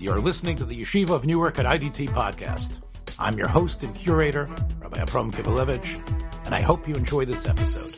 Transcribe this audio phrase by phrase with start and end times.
[0.00, 2.80] You're listening to the Yeshiva of Newark at IDT podcast.
[3.18, 7.96] I'm your host and curator, Rabbi Abram Kibalevich, and I hope you enjoy this episode.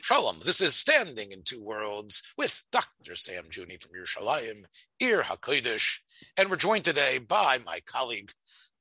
[0.00, 3.14] Shalom, this is Standing in Two Worlds with Dr.
[3.14, 4.64] Sam Juni from Yerushalayim,
[4.98, 6.00] Ir HaKodesh,
[6.36, 8.32] and we're joined today by my colleague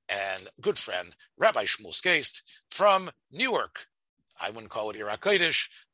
[0.09, 2.41] and good friend, Rabbi Shmuel Skeist
[2.71, 3.85] from Newark,
[4.41, 5.25] I wouldn't call it Iraq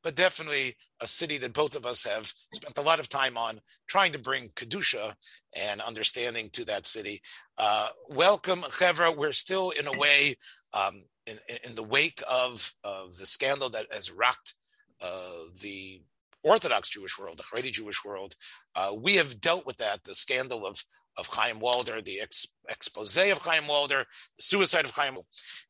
[0.04, 3.59] but definitely a city that both of us have spent a lot of time on
[3.88, 5.16] trying to bring Kedusha
[5.58, 7.22] and understanding to that city.
[7.58, 9.16] Uh, welcome, Chevra.
[9.16, 10.36] We're still, in a way,
[10.73, 14.53] um, in, in, the wake of, of the scandal that has rocked
[15.02, 16.02] uh, the
[16.44, 18.36] Orthodox Jewish world, the Haredi Jewish world.
[18.75, 20.84] Uh, we have dealt with that, the scandal of
[21.17, 24.05] of Chaim Walder, the ex- expose of Chaim Walder,
[24.38, 25.17] the suicide of Chaim.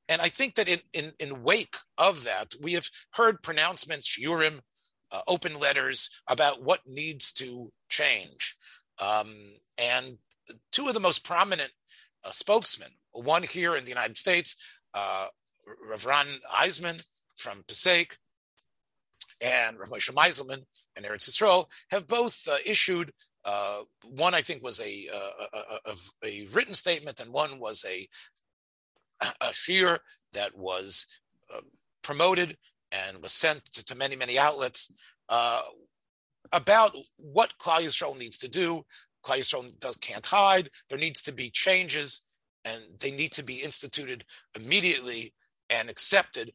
[0.10, 4.62] And I think that in, in, in wake of that, we have heard pronouncements, Urim,
[5.12, 8.58] uh, open letters about what needs to change.
[9.00, 9.34] Um,
[9.78, 10.18] and
[10.72, 11.72] two of the most prominent
[12.26, 14.56] uh, spokesmen, one here in the United States,
[14.94, 15.28] uh,
[15.90, 17.04] Ravran Eisman
[17.36, 18.18] from Passaic,
[19.42, 20.64] and Rav Moshe Meiselman
[20.96, 23.12] and Eretz Yisrael have both uh, issued
[23.48, 25.96] uh, one I think was a, a, a,
[26.26, 28.08] a, written statement, and one was a
[29.42, 30.00] a shiur
[30.34, 31.08] that was
[31.52, 31.62] uh,
[32.04, 32.58] promoted
[32.92, 34.92] and was sent to, to many many outlets
[35.30, 35.62] uh,
[36.52, 38.84] about what Klal Yisrael needs to do.
[39.26, 40.70] Klal Yisrael does, can't hide.
[40.90, 42.24] There needs to be changes,
[42.66, 44.26] and they need to be instituted
[44.56, 45.34] immediately
[45.70, 46.52] and accepted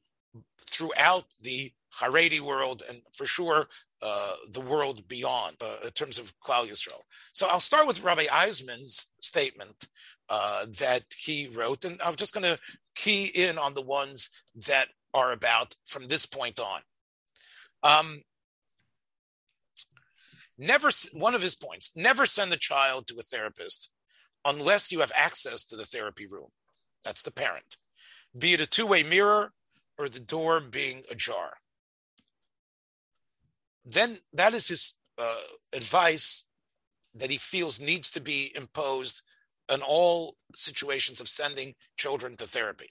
[0.71, 3.69] throughout the Haredi world, and for sure
[4.01, 7.01] uh, the world beyond uh, in terms of Klal Yisrael.
[7.33, 9.89] So I'll start with Rabbi Eisenman's statement
[10.29, 12.59] uh, that he wrote, and I'm just going to
[12.95, 14.31] key in on the ones
[14.67, 16.81] that are about from this point on.
[17.83, 18.23] Um,
[20.59, 23.91] never one of his points: never send the child to a therapist
[24.45, 26.49] unless you have access to the therapy room.
[27.05, 27.77] That's the parent,
[28.37, 29.53] be it a two-way mirror
[29.99, 31.55] or the door being ajar
[33.85, 35.41] then that is his uh,
[35.75, 36.47] advice
[37.15, 39.23] that he feels needs to be imposed
[39.71, 42.91] in all situations of sending children to therapy.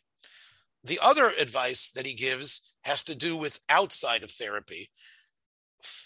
[0.84, 4.90] The other advice that he gives has to do with outside of therapy.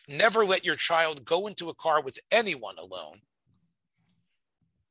[0.07, 3.19] Never let your child go into a car with anyone alone.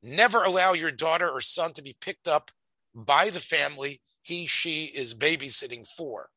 [0.01, 2.51] Never allow your daughter or son to be picked up
[2.93, 6.29] by the family he, she is babysitting for.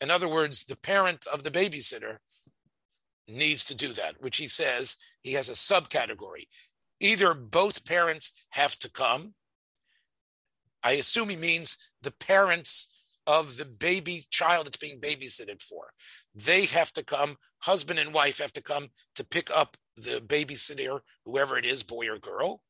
[0.00, 2.18] In other words, the parent of the babysitter
[3.28, 6.48] needs to do that, which he says he has a subcategory.
[6.98, 9.34] Either both parents have to come.
[10.82, 12.92] I assume he means the parents
[13.24, 15.92] of the baby child that's being babysitted for.
[16.34, 21.00] They have to come, husband and wife have to come to pick up the babysitter,
[21.24, 22.62] whoever it is, boy or girl,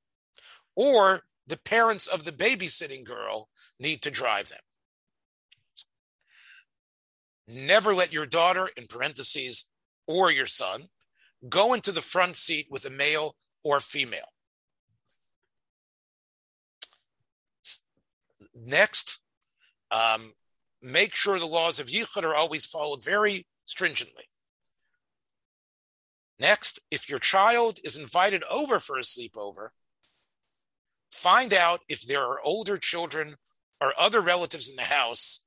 [0.77, 3.49] or the parents of the babysitting girl
[3.79, 4.61] need to drive them.
[7.49, 9.69] Never let your daughter, in parentheses,
[10.07, 10.89] or your son,
[11.49, 14.33] go into the front seat with a male or female.
[18.55, 19.19] Next,
[19.91, 20.33] um,
[20.81, 24.25] make sure the laws of Yichud are always followed very stringently.
[26.39, 29.69] Next, if your child is invited over for a sleepover,
[31.13, 33.37] find out if there are older children
[33.81, 35.45] or other relatives in the house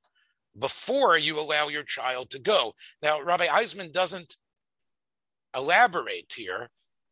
[0.58, 2.74] before you allow your child to go.
[3.02, 4.36] Now, Rabbi Eisenman doesn't
[5.54, 6.70] elaborate here.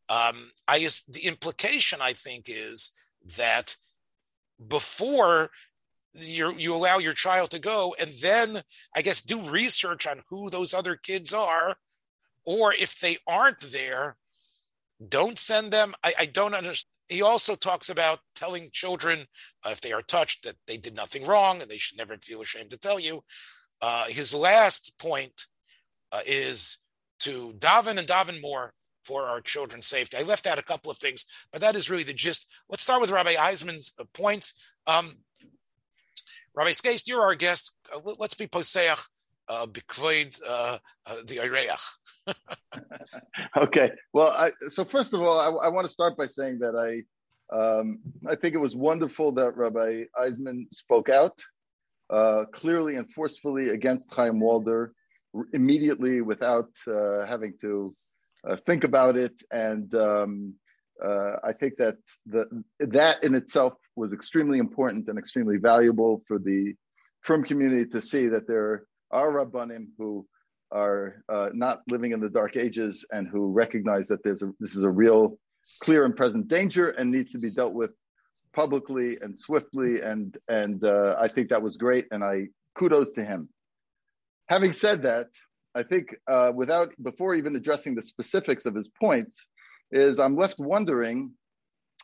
[0.08, 0.78] Um, I
[1.08, 2.92] the implication I think is
[3.36, 3.76] that
[4.66, 5.50] before
[6.12, 8.62] you you allow your child to go, and then
[8.94, 11.76] I guess do research on who those other kids are,
[12.44, 14.16] or if they aren't there,
[15.06, 15.94] don't send them.
[16.04, 16.93] I, I don't understand.
[17.08, 19.26] He also talks about telling children
[19.64, 22.40] uh, if they are touched that they did nothing wrong and they should never feel
[22.40, 23.22] ashamed to tell you.
[23.82, 25.46] Uh, his last point
[26.12, 26.78] uh, is
[27.20, 28.72] to daven and daven more
[29.02, 30.16] for our children's safety.
[30.16, 32.50] I left out a couple of things, but that is really the gist.
[32.68, 34.54] Let's start with Rabbi Eisenman's uh, points.
[34.86, 35.12] Um,
[36.54, 37.76] Rabbi Skeist, you're our guest.
[37.94, 39.06] Uh, let's be poseach
[39.48, 42.34] uh, uh, uh, the Ireach.
[43.62, 43.90] okay.
[44.12, 47.02] Well, I, so first of all, I, I, want to start by saying that I
[47.54, 51.38] um, I think it was wonderful that Rabbi Eisenman spoke out
[52.10, 54.92] uh, clearly and forcefully against Chaim Walder
[55.52, 57.94] immediately without uh, having to
[58.48, 59.32] uh, think about it.
[59.50, 60.54] And um,
[61.04, 61.96] uh, I think that
[62.26, 62.46] the,
[62.80, 66.74] that in itself was extremely important and extremely valuable for the
[67.22, 68.84] frum community to see that there
[69.14, 70.26] are rabbanim who
[70.72, 74.74] are uh, not living in the dark ages and who recognize that there's a, this
[74.74, 75.38] is a real,
[75.80, 77.92] clear and present danger and needs to be dealt with
[78.52, 80.00] publicly and swiftly.
[80.00, 83.48] And and uh, I think that was great, and I kudos to him.
[84.48, 85.28] Having said that,
[85.74, 89.46] I think uh, without before even addressing the specifics of his points,
[89.90, 91.32] is I'm left wondering.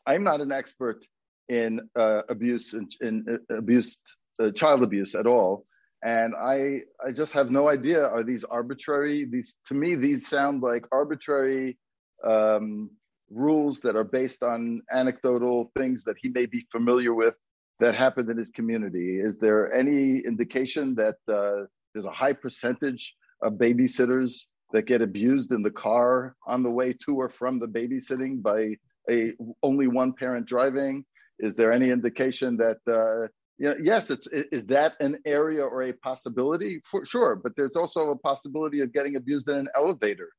[0.07, 1.05] I'm not an expert
[1.51, 3.99] in uh, abuse in, in uh, abuse,
[4.41, 5.67] uh, child abuse at all,
[6.02, 8.06] and I I just have no idea.
[8.06, 9.25] Are these arbitrary?
[9.25, 11.79] These to me these sound like arbitrary
[12.25, 12.91] um,
[13.31, 17.35] rules that are based on anecdotal things that he may be familiar with
[17.81, 19.19] that happened in his community.
[19.20, 25.52] Is there any indication that uh, there's a high percentage of babysitters that get abused
[25.52, 28.76] in the car on the way to or from the babysitting by
[29.11, 29.32] a
[29.62, 31.05] only one parent driving?
[31.38, 33.29] Is there any indication that uh,
[33.69, 36.81] know, yes, it's is that an area or a possibility?
[36.91, 40.31] For sure, but there's also a possibility of getting abused in an elevator,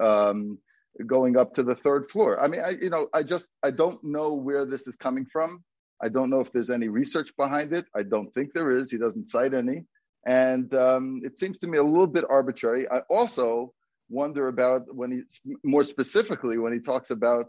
[0.00, 0.58] um,
[1.06, 2.40] going up to the third floor.
[2.40, 5.64] I mean, I you know, I just I don't know where this is coming from.
[6.00, 7.86] I don't know if there's any research behind it.
[7.94, 8.90] I don't think there is.
[8.90, 9.84] He doesn't cite any.
[10.26, 12.88] And um, it seems to me a little bit arbitrary.
[12.88, 13.72] I also
[14.08, 17.46] wonder about when he, more specifically, when he talks about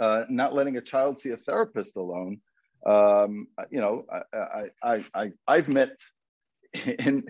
[0.00, 2.40] uh, not letting a child see a therapist alone.
[2.86, 5.96] Um, you know, I, I, I, I've met
[6.98, 7.24] in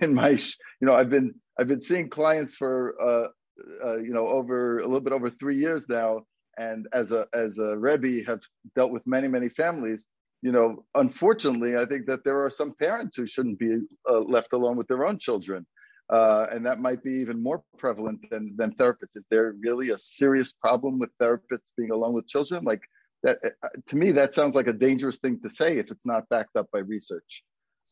[0.00, 3.28] in my, you know, I've been I've been seeing clients for uh,
[3.86, 6.22] uh, you know over a little bit over three years now,
[6.58, 8.40] and as a as a rebbe have
[8.74, 10.06] dealt with many many families.
[10.42, 13.76] You know unfortunately i think that there are some parents who shouldn't be
[14.08, 15.66] uh, left alone with their own children.
[16.08, 19.16] Uh, and that might be even more prevalent than than therapists.
[19.16, 22.64] Is there really a serious problem with therapists being alone with children?
[22.64, 22.80] Like
[23.22, 26.28] that uh, to me that sounds like a dangerous thing to say if it's not
[26.28, 27.42] backed up by research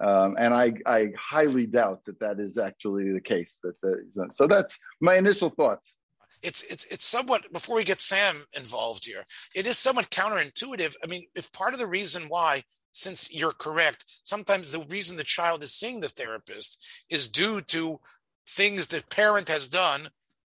[0.01, 4.47] um, and I, I highly doubt that that is actually the case that the, so
[4.47, 5.97] that's my initial thoughts
[6.43, 9.25] it's it's it's somewhat before we get Sam involved here.
[9.57, 10.95] It is somewhat counterintuitive.
[11.03, 15.25] I mean, if part of the reason why since you're correct, sometimes the reason the
[15.25, 18.01] child is seeing the therapist is due to
[18.47, 20.09] things the parent has done,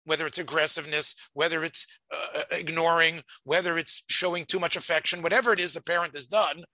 [0.09, 5.53] whether it's aggressiveness, whether it's uh, uh ignoring, whether it's showing too much affection, whatever
[5.53, 6.65] it is the parent has done.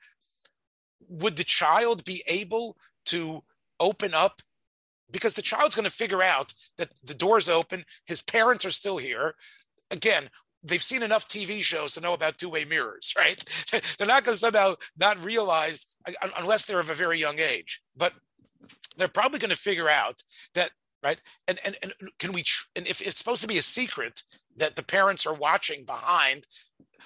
[1.09, 2.77] Would the child be able
[3.07, 3.43] to
[3.81, 4.41] open up
[5.11, 8.97] because the child's going to figure out that the door's open, his parents are still
[8.97, 9.35] here.
[9.91, 10.29] Again,
[10.63, 13.45] they've seen enough TV shows to know about two-way mirrors, right?
[13.99, 15.87] they're not going to somehow not realize
[16.39, 18.13] unless they're of a very young age, but
[18.97, 20.23] they're probably going to figure out
[20.55, 20.71] that,
[21.05, 21.21] right?
[21.47, 22.43] And and and can we?
[22.75, 24.23] And if it's supposed to be a secret
[24.57, 26.47] that the parents are watching behind,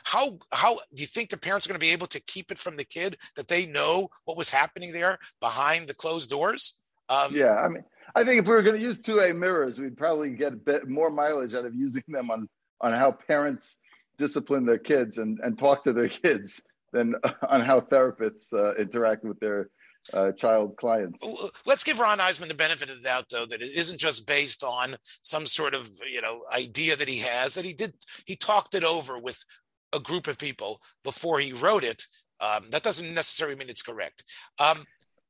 [0.05, 2.59] how how do you think the parents are going to be able to keep it
[2.59, 6.79] from the kid that they know what was happening there behind the closed doors?
[7.09, 7.85] Um, yeah, I mean,
[8.15, 10.89] I think if we were going to use two-way mirrors, we'd probably get a bit
[10.89, 12.49] more mileage out of using them on
[12.81, 13.77] on how parents
[14.19, 16.63] discipline their kids and and talk to their kids
[16.93, 17.15] than
[17.49, 19.69] on how therapists uh, interact with their
[20.13, 21.23] uh, child clients.
[21.67, 24.65] Let's give Ron Eisenman the benefit of the doubt, though, that it isn't just based
[24.65, 27.55] on some sort of you know idea that he has.
[27.55, 27.95] That he did
[28.27, 29.45] he talked it over with
[29.93, 32.03] a group of people before he wrote it.
[32.41, 34.23] Um, that doesn't necessarily mean it's correct.
[34.59, 34.85] Um,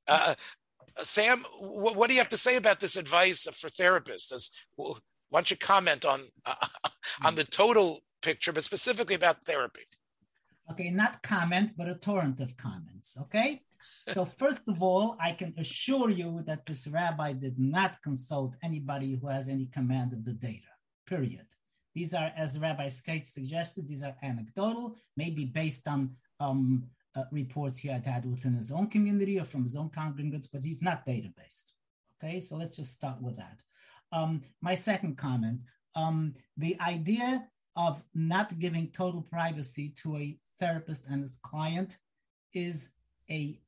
[0.07, 0.35] uh,
[0.99, 4.29] Sam, what, what, do you have to say about this advice for therapists?
[4.29, 4.95] Does, why
[5.33, 6.67] don't you comment on uh,
[7.25, 9.83] on the total picture, but specifically about therapy?
[10.71, 13.17] Okay, not comment, but a torrent of comments.
[13.19, 13.63] Okay.
[14.09, 19.17] So first of all, I can assure you that this rabbi did not consult anybody
[19.21, 20.73] who has any command of the data.
[21.07, 21.47] Period.
[21.95, 26.85] These are, as Rabbi Skeist suggested, these are anecdotal, maybe based on um,
[27.17, 30.65] uh, reports he had had within his own community or from his own congregants, but
[30.65, 31.73] he's not data based.
[32.23, 33.59] Okay, so let's just start with that.
[34.13, 35.61] Um, my second comment
[35.99, 41.99] um, the idea of not giving total privacy to a therapist and his client
[42.53, 42.91] is
[43.31, 43.61] a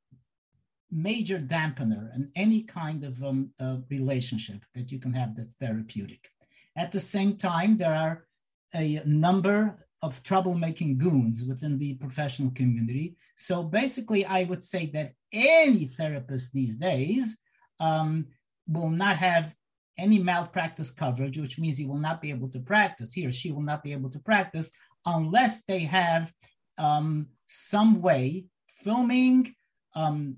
[0.90, 6.28] major dampener in any kind of um, uh, relationship that you can have that's therapeutic.
[6.76, 8.26] At the same time, there are
[8.74, 13.16] a number of troublemaking goons within the professional community.
[13.36, 17.38] So basically, I would say that any therapist these days
[17.78, 18.26] um,
[18.66, 19.54] will not have
[19.98, 23.12] any malpractice coverage, which means he will not be able to practice.
[23.12, 24.72] He or she will not be able to practice
[25.04, 26.32] unless they have
[26.78, 28.46] um, some way
[28.82, 29.54] filming
[29.94, 30.36] um,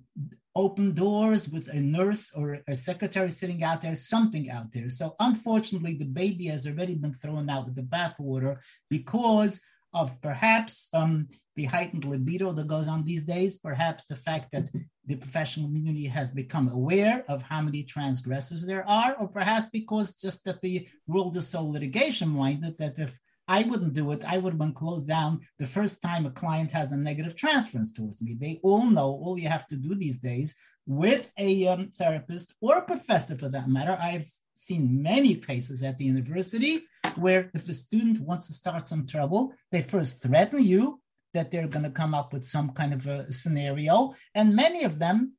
[0.55, 4.89] open doors with a nurse or a secretary sitting out there, something out there.
[4.89, 8.59] So unfortunately, the baby has already been thrown out with the bathwater
[8.91, 9.61] because
[9.95, 14.71] of perhaps um, the heightened libido that goes on these days, perhaps the fact that
[15.07, 20.15] the professional community has become aware of how many transgressors there are, or perhaps because
[20.15, 23.19] just that the world is so litigation minded that if
[23.49, 26.71] I wouldn't do it, I would have been closed down the first time a client
[26.73, 28.37] has a negative transference towards me.
[28.39, 30.57] They all know all you have to do these days
[30.87, 33.97] with a um, therapist or a professor for that matter.
[34.01, 36.83] I've seen many cases at the university
[37.17, 41.01] where if a student wants to start some trouble, they first threaten you
[41.35, 44.15] that they're going to come up with some kind of a scenario.
[44.35, 45.35] And many of them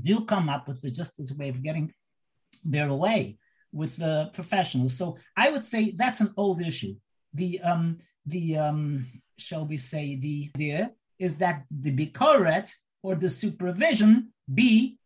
[0.00, 1.92] do come up with it just as a way of getting
[2.64, 3.38] their way
[3.72, 4.96] with the professionals.
[4.96, 6.94] So I would say that's an old issue.
[7.36, 9.06] The um, the um,
[9.38, 12.68] shall we say the idea is that the bikoret
[13.02, 14.98] or the supervision be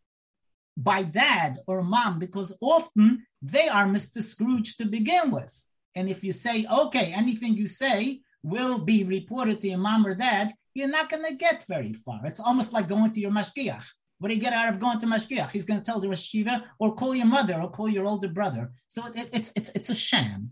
[0.76, 4.22] by dad or mom because often they are Mr.
[4.22, 5.54] Scrooge to begin with.
[5.94, 10.14] And if you say, okay, anything you say will be reported to your mom or
[10.14, 12.20] dad, you're not going to get very far.
[12.24, 13.86] It's almost like going to your mashgiach.
[14.18, 15.50] What do you get out of going to mashgiach?
[15.50, 16.34] He's going to tell the Rosh
[16.78, 18.70] or call your mother or call your older brother.
[18.88, 20.50] So it, it, it's it's it's a sham.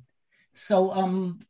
[0.55, 1.41] So um,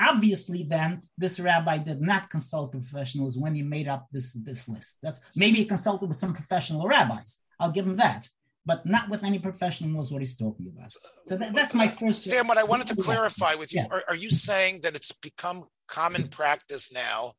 [0.00, 4.98] obviously, then this rabbi did not consult professionals when he made up this this list.
[5.02, 7.40] That's maybe he consulted with some professional rabbis.
[7.60, 8.28] I'll give him that
[8.66, 10.92] but not with any professional knows what he's talking about.
[11.26, 12.22] So that, that's my first.
[12.22, 13.88] Sam, what I wanted to clarify with you yeah.
[13.90, 17.34] are, are you saying that it's become common practice now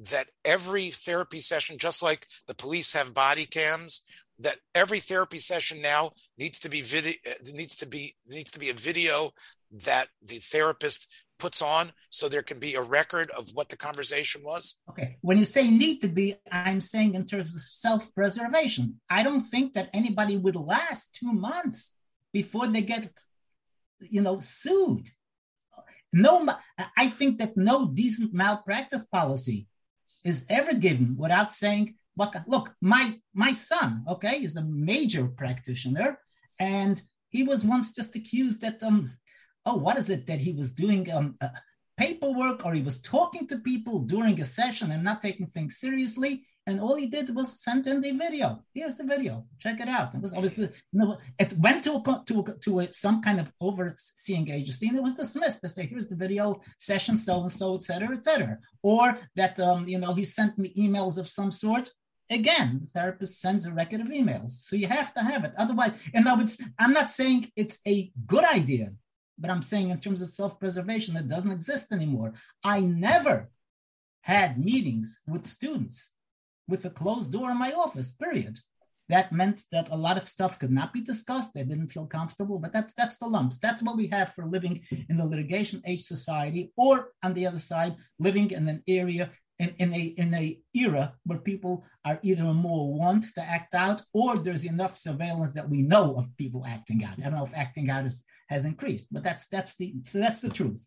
[0.00, 4.02] that every therapy session, just like the police have body cams,
[4.40, 8.58] that every therapy session now needs to be video uh, needs to be needs to
[8.58, 9.32] be a video
[9.70, 14.42] that the therapist puts on so there can be a record of what the conversation
[14.44, 14.78] was?
[14.90, 15.16] Okay.
[15.20, 19.00] When you say need to be, I'm saying in terms of self preservation.
[19.08, 21.94] I don't think that anybody would last two months
[22.32, 23.10] before they get,
[24.00, 25.08] you know, sued.
[26.12, 26.46] No,
[26.96, 29.66] I think that no decent malpractice policy
[30.24, 31.96] is ever given without saying,
[32.46, 36.18] look, my my son, okay, is a major practitioner,
[36.58, 39.12] and he was once just accused that um
[39.68, 41.48] oh, what is it that he was doing um, uh,
[41.98, 46.44] paperwork or he was talking to people during a session and not taking things seriously.
[46.66, 48.62] And all he did was send in the video.
[48.74, 49.46] Here's the video.
[49.58, 50.14] Check it out.
[50.14, 53.40] It was obviously you know, it went to a, to a, to a, some kind
[53.40, 55.62] of overseeing agency and it was dismissed.
[55.62, 58.58] They say, here's the video session, so and so, et cetera, et cetera.
[58.82, 61.90] Or that um, you know he sent me emails of some sort.
[62.30, 65.54] Again, the therapist sends a record of emails, so you have to have it.
[65.56, 68.92] Otherwise, and I would, I'm not saying it's a good idea
[69.38, 72.34] but I'm saying in terms of self-preservation, that doesn't exist anymore.
[72.64, 73.50] I never
[74.22, 76.12] had meetings with students
[76.68, 78.58] with a closed door in my office, period.
[79.08, 81.54] That meant that a lot of stuff could not be discussed.
[81.54, 83.58] They didn't feel comfortable, but that's that's the lumps.
[83.58, 87.58] That's what we have for living in the litigation age society, or on the other
[87.58, 92.44] side, living in an area in, in a in a era where people are either
[92.52, 97.02] more want to act out or there's enough surveillance that we know of people acting
[97.04, 97.18] out.
[97.18, 100.40] I don't know if acting out is, has increased, but that's that's the so that's
[100.40, 100.86] the truth.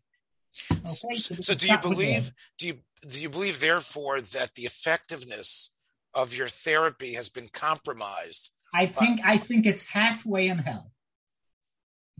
[0.70, 2.74] Okay, so, so do you believe do you
[3.06, 5.74] do you believe therefore that the effectiveness
[6.14, 8.50] of your therapy has been compromised?
[8.74, 10.92] I think I think it's halfway in hell.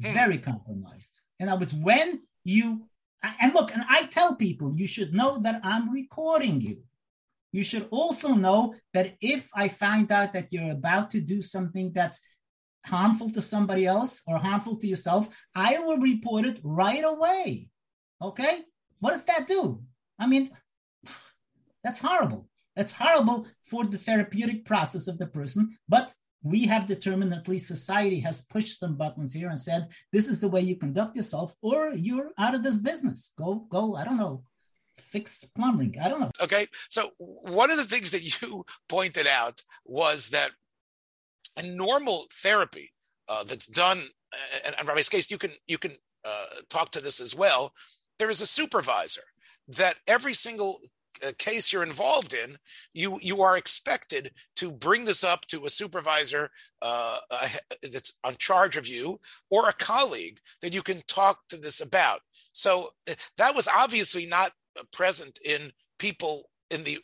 [0.00, 0.12] Hmm.
[0.12, 1.12] Very compromised.
[1.38, 2.88] In other words, when you
[3.22, 6.78] and look, and I tell people, you should know that I'm recording you.
[7.52, 11.92] You should also know that if I find out that you're about to do something
[11.92, 12.20] that's
[12.84, 17.68] harmful to somebody else or harmful to yourself, I will report it right away.
[18.20, 18.60] Okay?
[19.00, 19.82] What does that do?
[20.18, 20.50] I mean,
[21.82, 22.48] that's horrible.
[22.76, 27.68] That's horrible for the therapeutic process of the person, but we have determined at least
[27.68, 31.54] society has pushed some buttons here and said this is the way you conduct yourself
[31.62, 34.42] or you're out of this business go go i don't know
[34.98, 39.62] fix plumbing i don't know okay so one of the things that you pointed out
[39.84, 40.50] was that
[41.56, 42.92] in normal therapy
[43.28, 43.98] uh, that's done
[44.66, 45.92] and, and case you can you can
[46.24, 47.72] uh, talk to this as well
[48.18, 49.22] there is a supervisor
[49.68, 50.80] that every single
[51.38, 52.56] case you're involved in,
[52.94, 57.48] you you are expected to bring this up to a supervisor uh, uh,
[57.82, 62.20] that's on charge of you or a colleague that you can talk to this about.
[62.52, 64.52] So uh, that was obviously not
[64.92, 66.98] present in people in the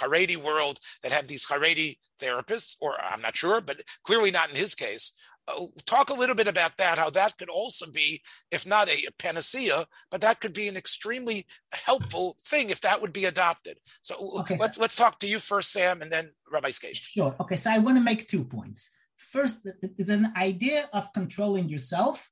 [0.00, 4.56] Haredi world that have these Haredi therapists, or I'm not sure, but clearly not in
[4.56, 5.12] his case.
[5.48, 8.20] Uh, talk a little bit about that, how that could also be,
[8.50, 13.12] if not a panacea, but that could be an extremely helpful thing if that would
[13.12, 13.76] be adopted.
[14.02, 17.08] So okay, let's so, let's talk to you first, Sam, and then Rabbi Skeist.
[17.14, 17.36] Sure.
[17.40, 18.90] Okay, so I want to make two points.
[19.16, 22.28] First, there's an idea of controlling yourself,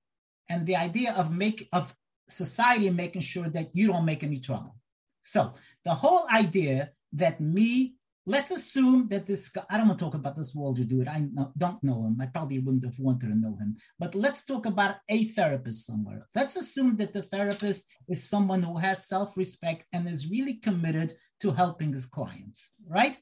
[0.49, 1.95] and the idea of make of
[2.29, 4.75] society making sure that you don't make any trouble.
[5.23, 7.95] So the whole idea that me,
[8.27, 11.09] let's assume that this guy, I don't want to talk about this Walder dude.
[11.09, 12.19] I know, I don't know him.
[12.21, 13.77] I probably wouldn't have wanted to know him.
[13.99, 16.27] But let's talk about a therapist somewhere.
[16.35, 21.51] Let's assume that the therapist is someone who has self-respect and is really committed to
[21.51, 23.19] helping his clients, right?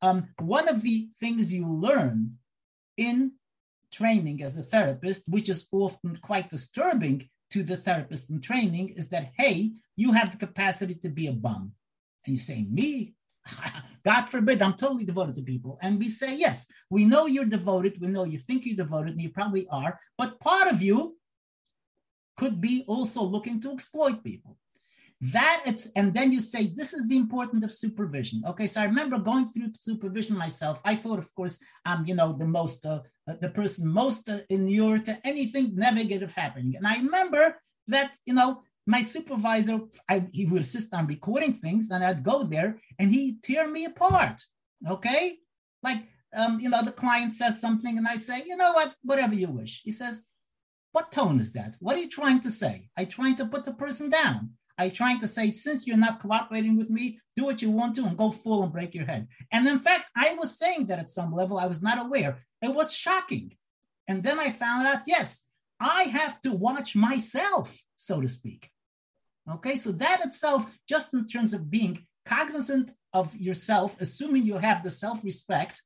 [0.00, 2.34] Um, one of the things you learn
[2.96, 3.32] in
[3.90, 9.08] training as a therapist, which is often quite disturbing to the therapist in training, is
[9.08, 11.72] that, hey, you have the capacity to be a bum.
[12.24, 13.15] And you say, me?
[14.04, 15.78] God forbid, I'm totally devoted to people.
[15.82, 18.00] And we say, yes, we know you're devoted.
[18.00, 19.98] We know you think you're devoted, and you probably are.
[20.16, 21.16] But part of you
[22.36, 24.56] could be also looking to exploit people.
[25.20, 28.42] That it's, and then you say, this is the importance of supervision.
[28.46, 30.80] Okay, so I remember going through supervision myself.
[30.84, 35.06] I thought, of course, I'm, you know, the most, uh, the person most uh, inured
[35.06, 36.76] to anything negative happening.
[36.76, 37.56] And I remember
[37.88, 42.44] that, you know, my supervisor, I, he would assist on recording things, and I'd go
[42.44, 44.42] there and he'd tear me apart.
[44.88, 45.38] Okay,
[45.82, 46.02] like
[46.36, 49.48] um, you know, the client says something, and I say, you know what, whatever you
[49.48, 49.82] wish.
[49.84, 50.24] He says,
[50.92, 51.76] what tone is that?
[51.80, 52.88] What are you trying to say?
[52.96, 54.50] I trying to put the person down.
[54.78, 58.04] I trying to say, since you're not cooperating with me, do what you want to
[58.04, 59.26] and go full and break your head.
[59.50, 62.44] And in fact, I was saying that at some level, I was not aware.
[62.60, 63.56] It was shocking.
[64.06, 65.46] And then I found out, yes,
[65.80, 68.70] I have to watch myself, so to speak.
[69.50, 74.82] Okay, so that itself, just in terms of being cognizant of yourself, assuming you have
[74.82, 75.82] the self respect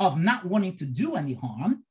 [0.00, 1.84] of not wanting to do any harm,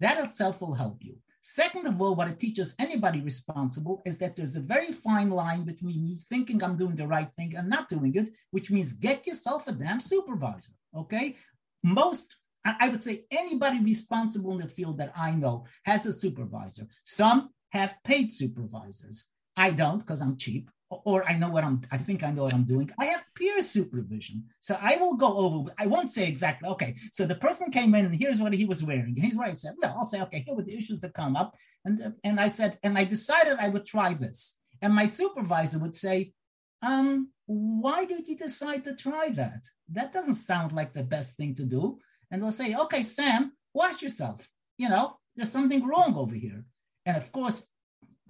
[0.00, 1.16] that itself will help you.
[1.42, 5.64] Second of all, what it teaches anybody responsible is that there's a very fine line
[5.64, 9.26] between me thinking I'm doing the right thing and not doing it, which means get
[9.26, 10.72] yourself a damn supervisor.
[10.94, 11.36] Okay.
[11.82, 16.86] Most, I would say, anybody responsible in the field that I know has a supervisor.
[17.04, 19.24] Some have paid supervisors.
[19.60, 22.54] I don't because I'm cheap, or I know what I'm, I think I know what
[22.54, 22.90] I'm doing.
[22.98, 24.44] I have peer supervision.
[24.60, 28.06] So I will go over, I won't say exactly, okay, so the person came in
[28.06, 29.14] and here's what he was wearing.
[29.14, 29.74] And here's what I said.
[29.82, 31.54] No, I'll say, okay, here were the issues that come up.
[31.84, 34.58] And, and I said, and I decided I would try this.
[34.80, 36.32] And my supervisor would say,
[36.80, 39.62] um, why did you decide to try that?
[39.90, 41.98] That doesn't sound like the best thing to do.
[42.30, 44.48] And they'll say, okay, Sam, watch yourself.
[44.78, 46.64] You know, there's something wrong over here.
[47.04, 47.66] And of course,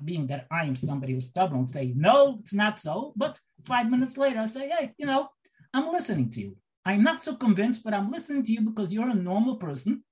[0.04, 3.12] being that I am somebody who's stubborn, say, no, it's not so.
[3.16, 5.28] But five minutes later, I say, hey, you know,
[5.72, 6.56] I'm listening to you.
[6.84, 10.02] I'm not so convinced, but I'm listening to you because you're a normal person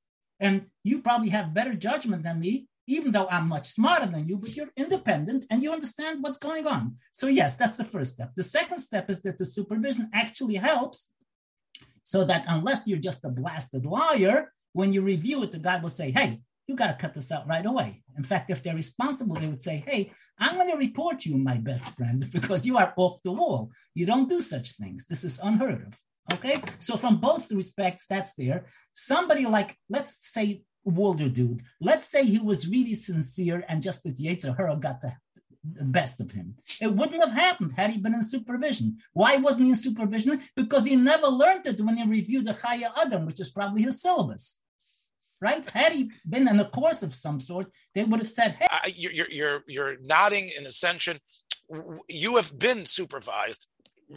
[0.40, 4.36] and you probably have better judgment than me, even though I'm much smarter than you,
[4.36, 6.96] but you're independent and you understand what's going on.
[7.12, 8.32] So, yes, that's the first step.
[8.36, 11.10] The second step is that the supervision actually helps
[12.04, 15.88] so that unless you're just a blasted liar, when you review it, the guy will
[15.88, 18.02] say, hey, you got to cut this out right away.
[18.16, 21.56] In fact, if they're responsible, they would say, hey, I'm going to report you, my
[21.56, 23.72] best friend, because you are off the wall.
[23.94, 25.06] You don't do such things.
[25.06, 25.98] This is unheard of.
[26.34, 26.62] Okay.
[26.78, 28.66] So, from both respects, that's there.
[28.92, 34.20] Somebody like, let's say, Walder dude, let's say he was really sincere and just as
[34.20, 35.12] Yetzer Hara got the,
[35.74, 36.54] the best of him.
[36.80, 38.98] It wouldn't have happened had he been in supervision.
[39.12, 40.42] Why wasn't he in supervision?
[40.56, 44.00] Because he never learned it when he reviewed the Chayei Adam, which is probably his
[44.00, 44.60] syllabus
[45.40, 45.68] right?
[45.70, 48.90] Had he been in a course of some sort, they would have said, "Hey, uh,
[48.94, 51.18] you're you're you're nodding in ascension.
[52.08, 53.68] You have been supervised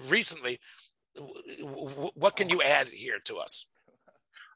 [0.07, 0.59] recently.
[2.15, 3.67] What can you add here to us?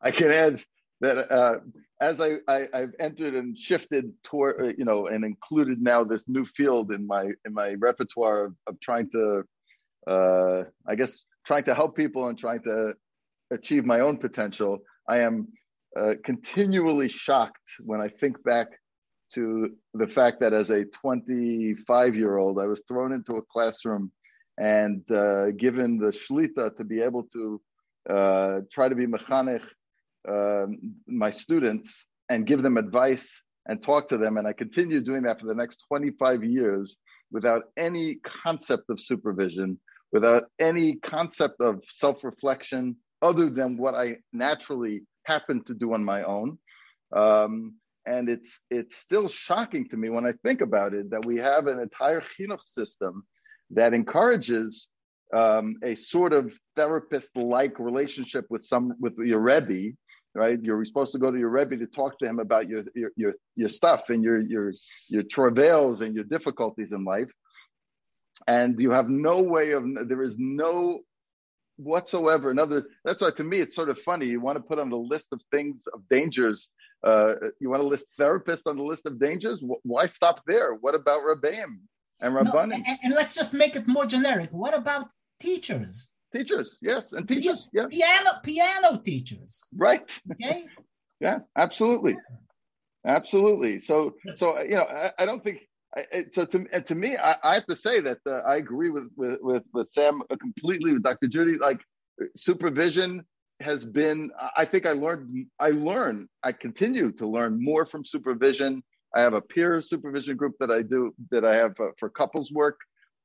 [0.01, 0.63] I can add
[1.01, 1.57] that uh,
[2.01, 6.27] as I, I have entered and shifted toward uh, you know and included now this
[6.27, 9.43] new field in my in my repertoire of, of trying to
[10.07, 12.93] uh, I guess trying to help people and trying to
[13.51, 14.79] achieve my own potential.
[15.07, 15.49] I am
[15.99, 18.67] uh, continually shocked when I think back
[19.33, 24.11] to the fact that as a 25 year old, I was thrown into a classroom
[24.57, 27.61] and uh, given the shlita to be able to
[28.09, 29.63] uh, try to be mechanech
[30.27, 30.77] um,
[31.07, 34.37] my students and give them advice and talk to them.
[34.37, 36.97] And I continued doing that for the next 25 years
[37.31, 39.79] without any concept of supervision,
[40.11, 46.03] without any concept of self reflection, other than what I naturally happened to do on
[46.03, 46.57] my own.
[47.15, 51.37] Um, and it's it's still shocking to me when I think about it that we
[51.37, 53.25] have an entire chinuch system
[53.71, 54.89] that encourages
[55.33, 59.95] um, a sort of therapist-like relationship with some with your rebbe,
[60.35, 60.59] right?
[60.61, 63.33] You're supposed to go to your rebbe to talk to him about your your your,
[63.55, 64.73] your stuff and your your
[65.09, 67.31] your travails and your difficulties in life,
[68.47, 70.99] and you have no way of there is no
[71.77, 72.51] whatsoever.
[72.51, 74.27] In other words, that's why to me it's sort of funny.
[74.27, 76.69] You want to put on the list of things of dangers.
[77.03, 79.63] Uh, you want to list therapists on the list of dangers.
[79.83, 80.73] Why stop there?
[80.75, 81.79] What about Rabbeim
[82.21, 82.69] and Rabbanim?
[82.69, 84.49] No, and, and, let's just make it more generic.
[84.51, 85.07] What about
[85.39, 86.09] Teachers.
[86.31, 87.87] Teachers, yes, and teachers, yeah.
[87.87, 89.61] Piano, piano teachers.
[89.75, 90.09] Right.
[90.31, 90.65] Okay.
[91.19, 92.17] yeah, absolutely,
[93.05, 93.79] absolutely.
[93.79, 95.67] So, so you know, I, I don't think.
[96.31, 99.39] So to to me, I, I, have to say that uh, I agree with with
[99.41, 101.27] with, with Sam completely with Dr.
[101.27, 101.57] Juni.
[101.59, 101.81] Like
[102.35, 103.25] supervision
[103.61, 104.29] has been.
[104.57, 105.47] I think I learned.
[105.59, 106.27] I learn.
[106.43, 108.83] I continue to learn more from supervision.
[109.15, 112.51] I have a peer supervision group that I do that I have uh, for couples
[112.51, 112.77] work.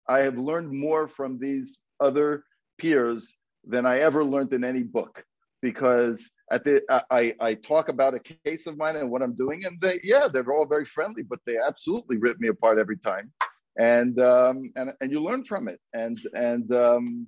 [0.09, 2.45] I have learned more from these other
[2.79, 5.25] peers than I ever learned in any book
[5.63, 9.65] because at the I, I talk about a case of mine and what I'm doing,
[9.65, 13.33] and they yeah they're all very friendly, but they absolutely rip me apart every time,
[13.77, 17.27] and um, and and you learn from it, and and um,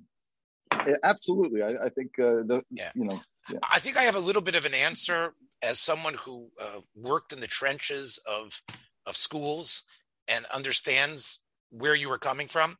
[1.03, 2.91] absolutely, I, I think uh, the yeah.
[2.95, 3.59] you know yeah.
[3.71, 7.33] I think I have a little bit of an answer as someone who uh, worked
[7.33, 8.61] in the trenches of
[9.05, 9.83] of schools
[10.27, 12.77] and understands where you were coming from.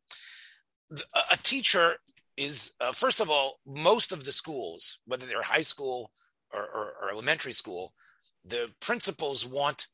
[1.31, 1.97] A teacher
[2.37, 6.11] is uh, first of all, most of the schools, whether they're high school
[6.51, 7.93] or, or, or elementary school,
[8.45, 9.87] the principals want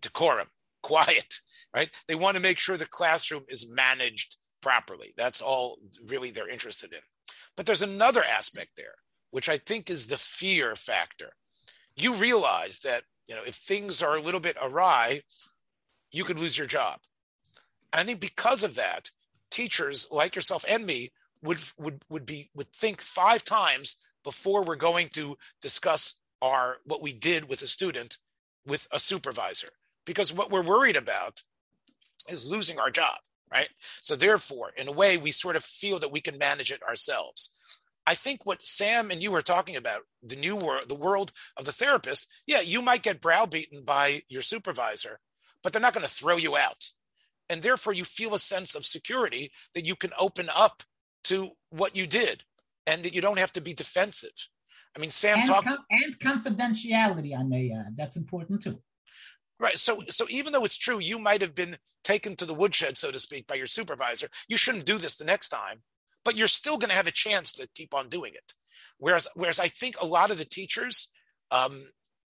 [0.00, 0.48] decorum,
[0.82, 1.40] quiet,
[1.74, 1.90] right?
[2.08, 5.12] They want to make sure the classroom is managed properly.
[5.16, 7.00] That's all really they're interested in.
[7.56, 8.94] But there's another aspect there,
[9.30, 11.30] which I think is the fear factor.
[11.96, 15.22] You realize that you know if things are a little bit awry,
[16.12, 17.00] you could lose your job.
[17.92, 19.10] And I think because of that,
[19.50, 21.10] teachers like yourself and me
[21.42, 27.02] would would would be would think five times before we're going to discuss our what
[27.02, 28.18] we did with a student
[28.66, 29.68] with a supervisor.
[30.04, 31.42] Because what we're worried about
[32.28, 33.18] is losing our job
[33.52, 33.68] right?
[34.00, 37.50] So therefore in a way we sort of feel that we can manage it ourselves.
[38.06, 41.64] I think what sam and you were talking about the new world the world of
[41.64, 45.20] the therapist yeah you might get browbeaten by your supervisor
[45.62, 46.92] but they're not going to throw you out.
[47.48, 50.84] And therefore you feel a sense of security that you can open up
[51.24, 52.42] to what you did
[52.86, 54.48] and that you don't have to be defensive.
[54.96, 57.38] I mean, Sam and talked com- and confidentiality.
[57.38, 58.80] I may add that's important too.
[59.58, 59.76] Right.
[59.76, 63.10] So, so even though it's true, you might have been taken to the woodshed, so
[63.10, 64.28] to speak, by your supervisor.
[64.48, 65.82] You shouldn't do this the next time,
[66.24, 68.54] but you're still going to have a chance to keep on doing it.
[68.98, 71.08] Whereas, whereas I think a lot of the teachers
[71.50, 71.78] um,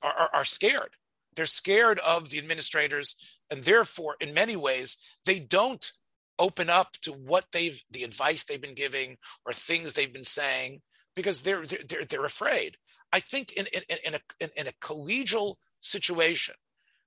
[0.03, 0.91] are, are, are scared.
[1.37, 3.15] They're scared of the administrators,
[3.51, 5.93] and therefore, in many ways, they don't
[6.41, 10.81] open up to what they've the advice they've been giving or things they've been saying
[11.15, 12.77] because they're they're they're afraid.
[13.13, 16.55] I think in in, in a in, in a collegial situation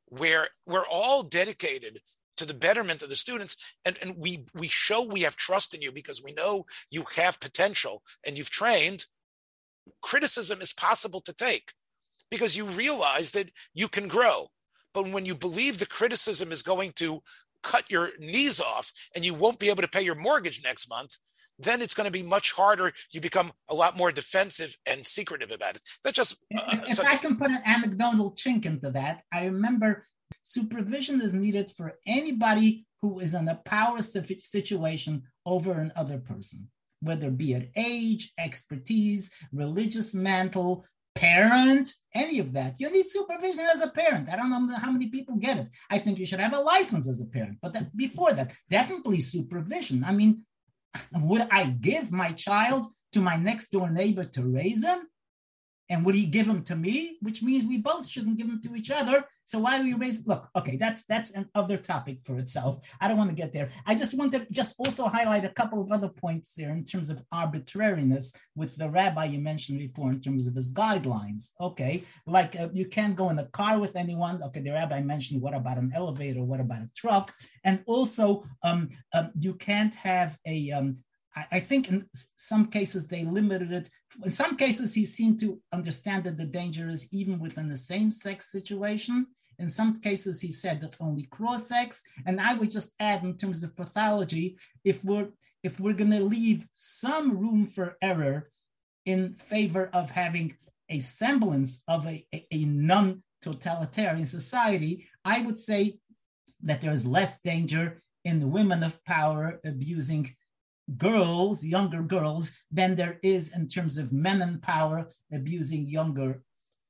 [0.08, 2.00] where we're all dedicated
[2.38, 5.82] to the betterment of the students and, and we we show we have trust in
[5.82, 9.06] you because we know you have potential and you've trained
[10.02, 11.74] criticism is possible to take
[12.32, 14.48] because you realize that you can grow
[14.94, 17.22] but when you believe the criticism is going to
[17.64, 21.18] cut your knees off and you won't be able to pay your mortgage next month,
[21.60, 22.92] then it's going to be much harder.
[23.12, 25.82] You become a lot more defensive and secretive about it.
[26.04, 26.38] That's just.
[26.56, 30.08] Uh, if I can put an anecdotal chink into that, I remember
[30.42, 36.70] supervision is needed for anybody who is in a power situation over another person,
[37.02, 42.76] whether be it age, expertise, religious mantle, parent, any of that.
[42.80, 44.30] You need supervision as a parent.
[44.30, 45.68] I don't know how many people get it.
[45.90, 47.58] I think you should have a license as a parent.
[47.62, 50.04] But that, before that, definitely supervision.
[50.04, 50.46] I mean,
[51.14, 55.08] would I give my child to my next door neighbor to raise him?
[55.90, 57.18] And would he give them to me?
[57.22, 59.26] Which means we both shouldn't give them to each other.
[59.46, 60.26] So why do we raise?
[60.26, 62.80] Look, okay, that's that's another topic for itself.
[63.02, 63.70] I don't want to get there.
[63.86, 67.10] I just want to just also highlight a couple of other points there in terms
[67.10, 71.50] of arbitrariness with the rabbi you mentioned before in terms of his guidelines.
[71.60, 74.42] Okay, like uh, you can't go in a car with anyone.
[74.44, 76.44] Okay, the rabbi mentioned what about an elevator?
[76.44, 77.34] What about a truck?
[77.66, 81.00] And also, um, um you can't have a um,
[81.36, 83.90] I, think in some cases they limited it.
[84.24, 88.12] In some cases, he seemed to understand that the danger is even within the same
[88.12, 89.26] sex situation.
[89.60, 92.04] In some cases, he said that's only cross sex.
[92.26, 95.30] And I would just add, in terms of pathology, if we're
[95.64, 98.50] if we're going to leave some room for error
[99.06, 100.58] in favor of having
[100.90, 106.00] a semblance of a, a, a non-totalitarian society, I would say
[106.64, 110.36] that there is less danger in the women of power abusing
[110.98, 116.44] girls, younger girls, than there is in terms of men in power abusing younger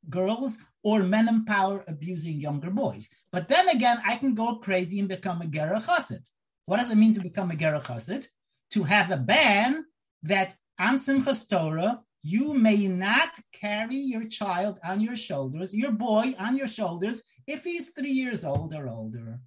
[0.09, 3.09] girls or men in power abusing younger boys.
[3.31, 6.27] But then again, I can go crazy and become a Gerrer Chassid.
[6.65, 8.27] What does it mean to become a Gerrer Chassid?
[8.71, 9.85] To have a ban
[10.23, 16.33] that on Simchas Torah, you may not carry your child on your shoulders, your boy
[16.39, 19.39] on your shoulders, if he's three years old or older.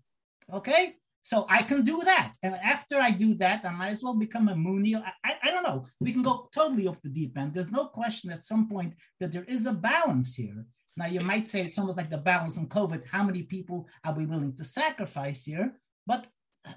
[0.52, 0.94] Okay?
[1.26, 2.34] So I can do that.
[2.44, 4.94] And after I do that, I might as well become a Moonie.
[4.94, 5.84] I, I, I, don't know.
[6.00, 7.52] We can go totally off the deep end.
[7.52, 10.64] There's no question at some point that there is a balance here.
[10.96, 13.08] Now, you might say it's almost like the balance in COVID.
[13.10, 15.72] How many people are we willing to sacrifice here?
[16.06, 16.28] But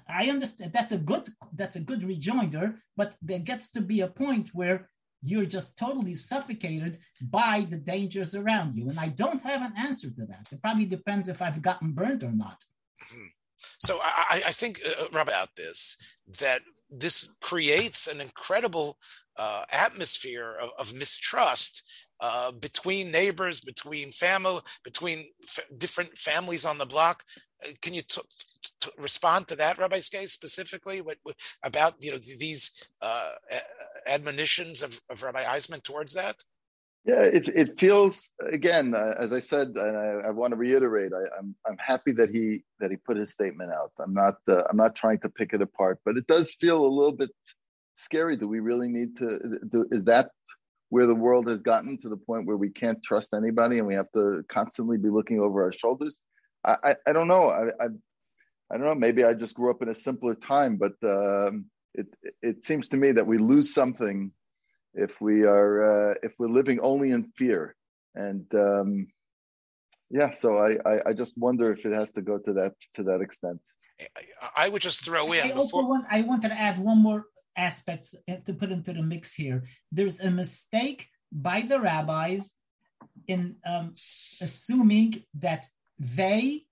[0.08, 4.08] I understand that's a good that's a good rejoinder, but there gets to be a
[4.08, 4.88] point where
[5.22, 8.88] you're just totally suffocated by the dangers around you.
[8.88, 10.48] And I don't have an answer to that.
[10.50, 12.58] It probably depends if I've gotten burnt or not.
[13.00, 13.26] Hmm.
[13.78, 15.96] So I, I think, uh, Rob, about this,
[16.40, 18.98] that this creates an incredible
[19.36, 21.84] uh, atmosphere of, of mistrust
[22.20, 27.24] uh, between neighbors, between family, between f- different families on the block.
[27.64, 28.20] Uh, can you t-
[28.80, 33.32] t- respond to that, Rabbi Skeist, specifically what, what, about you know these uh,
[34.06, 36.44] admonitions of, of Rabbi Eisenman towards that?
[37.04, 41.12] Yeah, it it feels again, uh, as I said, and I, I want to reiterate,
[41.14, 43.92] I, am I'm, I'm happy that he that he put his statement out.
[43.98, 46.86] I'm not uh, I'm not trying to pick it apart, but it does feel a
[46.86, 47.30] little bit
[47.94, 48.36] scary.
[48.36, 49.38] Do we really need to?
[49.70, 50.30] Do, is that
[50.90, 53.94] where the world has gotten to the point where we can't trust anybody and we
[53.94, 56.20] have to constantly be looking over our shoulders?
[56.66, 57.48] I I, I don't know.
[57.48, 57.86] I, I
[58.70, 58.94] I don't know.
[58.94, 62.08] Maybe I just grew up in a simpler time, but um, it
[62.42, 64.32] it seems to me that we lose something
[64.94, 67.74] if we are uh, if we're living only in fear.
[68.14, 69.06] And um,
[70.10, 73.02] yeah so I, I, I just wonder if it has to go to that to
[73.04, 73.60] that extent.
[74.56, 75.88] I would just throw in i also before...
[75.88, 77.26] want i wanted to add one more
[77.56, 78.14] aspect
[78.46, 79.64] to put into the mix here.
[79.92, 82.52] There's a mistake by the rabbis
[83.26, 83.94] in um,
[84.40, 85.66] assuming that
[85.98, 86.64] they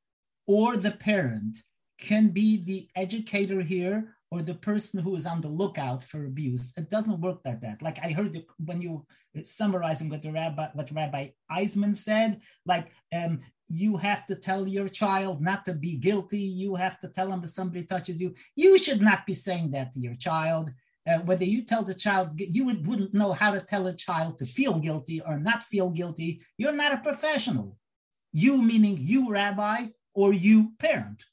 [0.46, 1.58] or the parent
[1.98, 6.74] can be the educator here or the person who is on the lookout for abuse.
[6.76, 7.80] It doesn't work like that.
[7.80, 9.06] Like I heard when you
[9.44, 14.88] summarizing what the rabbi, what Rabbi Eisenman said, like um, you have to tell your
[14.88, 16.40] child not to be guilty.
[16.40, 18.34] You have to tell them if somebody touches you.
[18.56, 20.70] You should not be saying that to your child.
[21.08, 24.36] Uh, whether you tell the child, you would, wouldn't know how to tell a child
[24.38, 26.42] to feel guilty or not feel guilty.
[26.58, 27.78] You're not a professional.
[28.32, 31.24] You meaning you, rabbi, or you, parent.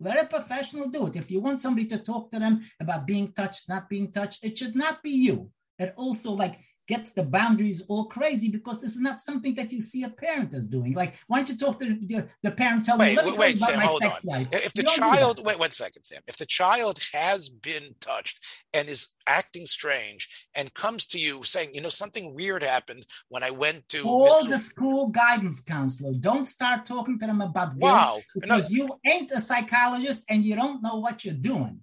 [0.00, 1.16] Let a professional do it.
[1.16, 4.56] If you want somebody to talk to them about being touched, not being touched, it
[4.56, 5.50] should not be you.
[5.78, 6.58] It also like
[6.90, 10.52] gets the boundaries all crazy because this is not something that you see a parent
[10.54, 10.92] is doing.
[10.92, 13.78] Like, why don't you talk to the, the parent, tell wait, them, wait, wait, Sam,
[13.78, 14.10] hold on.
[14.24, 14.48] Life.
[14.50, 16.20] If the child, wait one second, Sam.
[16.26, 21.70] If the child has been touched and is acting strange and comes to you saying,
[21.74, 24.48] you know, something weird happened when I went to call Mr.
[24.48, 26.12] the school guidance counselor.
[26.18, 28.18] Don't start talking to them about wow.
[28.34, 28.76] because no.
[28.76, 31.82] you ain't a psychologist and you don't know what you're doing.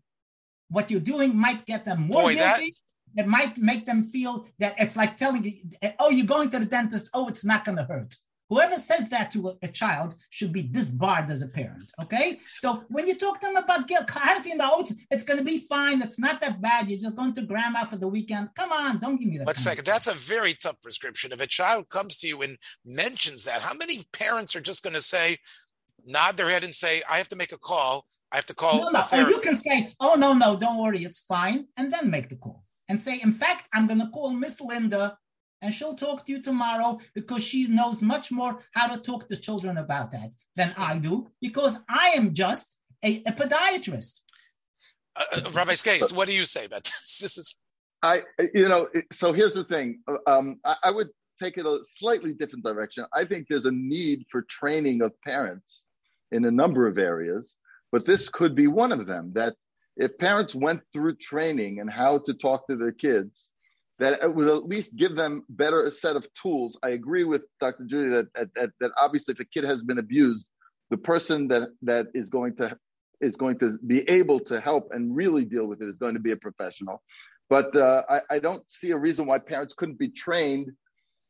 [0.69, 2.71] What you're doing might get them more Boy, guilty.
[2.71, 5.53] That it might make them feel that it's like telling you,
[5.99, 7.09] oh, you're going to the dentist.
[7.13, 8.15] Oh, it's not going to hurt.
[8.49, 11.91] Whoever says that to a, a, child should be disbarred as a parent.
[12.01, 12.39] Okay.
[12.53, 15.23] So when you talk to them about guilt, how does he know oh, it's, it's
[15.25, 16.01] going to be fine?
[16.01, 16.89] It's not that bad.
[16.89, 18.49] You're just going to grandma for the weekend.
[18.55, 19.47] Come on, don't give me that.
[19.47, 19.85] One second.
[19.85, 21.33] That's a very tough prescription.
[21.33, 24.95] If a child comes to you and mentions that, how many parents are just going
[24.95, 25.37] to say,
[26.05, 28.05] nod their head and say, I have to make a call.
[28.31, 28.79] I have to call.
[28.79, 29.03] No, no.
[29.11, 31.03] Or you can say, oh, no, no, don't worry.
[31.03, 31.67] It's fine.
[31.75, 35.17] And then make the call and say, in fact, I'm going to call Miss Linda
[35.61, 39.37] and she'll talk to you tomorrow because she knows much more how to talk to
[39.37, 44.19] children about that than I do because I am just a, a podiatrist.
[45.15, 47.19] Uh, uh Rabbi Skeist, what do you say about this?
[47.21, 47.55] This is.
[48.03, 48.21] I,
[48.53, 50.01] you know, so here's the thing.
[50.27, 53.05] Um, I, I would take it a slightly different direction.
[53.13, 55.83] I think there's a need for training of parents
[56.31, 57.55] in a number of areas,
[57.91, 59.31] but this could be one of them.
[59.33, 59.55] That
[59.97, 63.51] if parents went through training and how to talk to their kids,
[63.99, 66.77] that it would at least give them better a set of tools.
[66.83, 67.83] I agree with Dr.
[67.83, 70.47] Juni that, that, that obviously if a kid has been abused,
[70.89, 72.77] the person that that is going to
[73.19, 76.19] is going to be able to help and really deal with it is going to
[76.19, 77.01] be a professional.
[77.49, 80.71] But uh, I, I, don't see a reason why parents couldn't be trained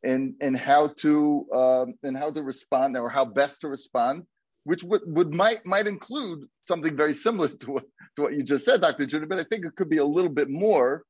[0.03, 4.23] in in how to um, in how to respond or how best to respond
[4.67, 7.86] which would, would might might include something very similar to what,
[8.17, 9.06] to what you just said, Dr.
[9.06, 11.03] Juni, but I think it could be a little bit more.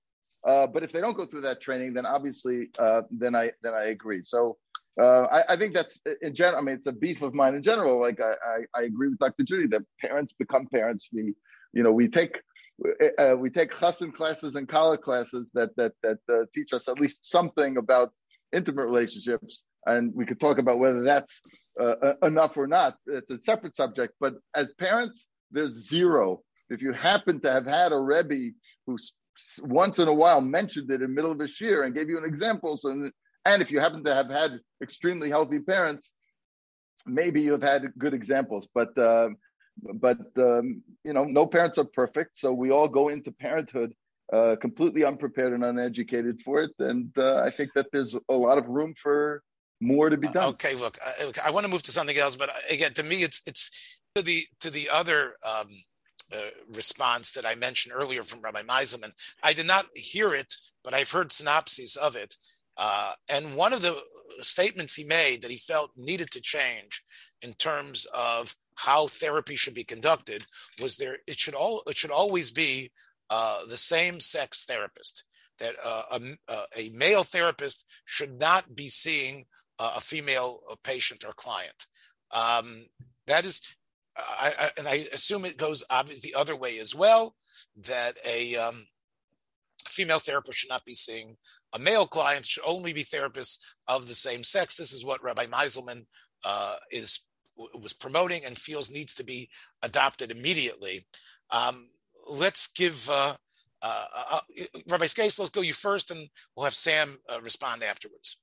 [0.46, 3.74] Uh, but if they don't go through that training, then obviously, uh, then I then
[3.74, 4.22] I agree.
[4.22, 4.58] So
[5.02, 6.60] uh, I, I, think that's in general.
[6.60, 8.00] I mean, it's a beef of mine in general.
[8.00, 9.44] Like I, I, I agree with Dr.
[9.44, 11.10] Juni that parents become parents.
[11.12, 11.34] We,
[11.74, 12.40] you know, we take
[13.18, 17.00] uh, we take chassan classes and kallah classes that that that uh, teach us at
[17.00, 18.14] least something about
[18.54, 21.42] intimate relationships, and we could talk about whether that's
[21.80, 22.98] uh, uh, enough or not.
[23.08, 24.14] It's a separate subject.
[24.20, 26.42] But as parents, there's zero.
[26.70, 28.52] If you happen to have had a Rebbe
[28.86, 28.98] who
[29.62, 32.18] once in a while mentioned it in the middle of a shiur and gave you
[32.18, 36.12] an example, so, and if you happen to have had extremely healthy parents,
[37.06, 38.68] maybe you have had good examples.
[38.74, 39.30] But uh,
[39.94, 43.94] but um, you know, no parents are perfect, so we all go into parenthood
[44.34, 46.72] uh, completely unprepared and uneducated for it.
[46.80, 49.42] And uh, I think that there's a lot of room for
[49.80, 50.50] more to be done.
[50.50, 53.24] okay, look, I, I want to move to something else, but uh, again, to me,
[53.24, 55.68] it's it's to the to the other um,
[56.34, 59.14] uh, response that I mentioned earlier from Rabbi Meiselman.
[59.44, 62.36] I did not hear it, but I've heard synopses of it.
[62.76, 64.00] Uh, and one of the
[64.40, 67.04] statements he made that he felt needed to change
[67.42, 70.46] in terms of how therapy should be conducted
[70.82, 72.92] was there it should all it should always be
[73.30, 75.24] uh, the same sex therapist
[75.60, 79.46] that uh, a, uh, a, male therapist should not be seeing
[79.80, 81.86] uh, a female uh, patient or client
[82.32, 82.86] um,
[83.26, 83.62] that is
[84.16, 87.36] I, I, and I assume it goes the other way as well
[87.86, 88.88] that a um,
[89.88, 91.38] female therapist should not be seeing
[91.74, 94.76] a male client should only be therapists of the same sex.
[94.76, 96.06] This is what Rabbi Meiselman
[96.44, 97.20] uh, is
[97.56, 99.50] was promoting and feels needs to be
[99.82, 101.08] adopted immediately.
[101.50, 101.88] Um,
[102.30, 103.36] let's give uh,
[103.82, 104.40] uh, uh
[104.88, 108.38] Rabbi Skeist, let's go you first, and we'll have Sam uh, respond afterwards.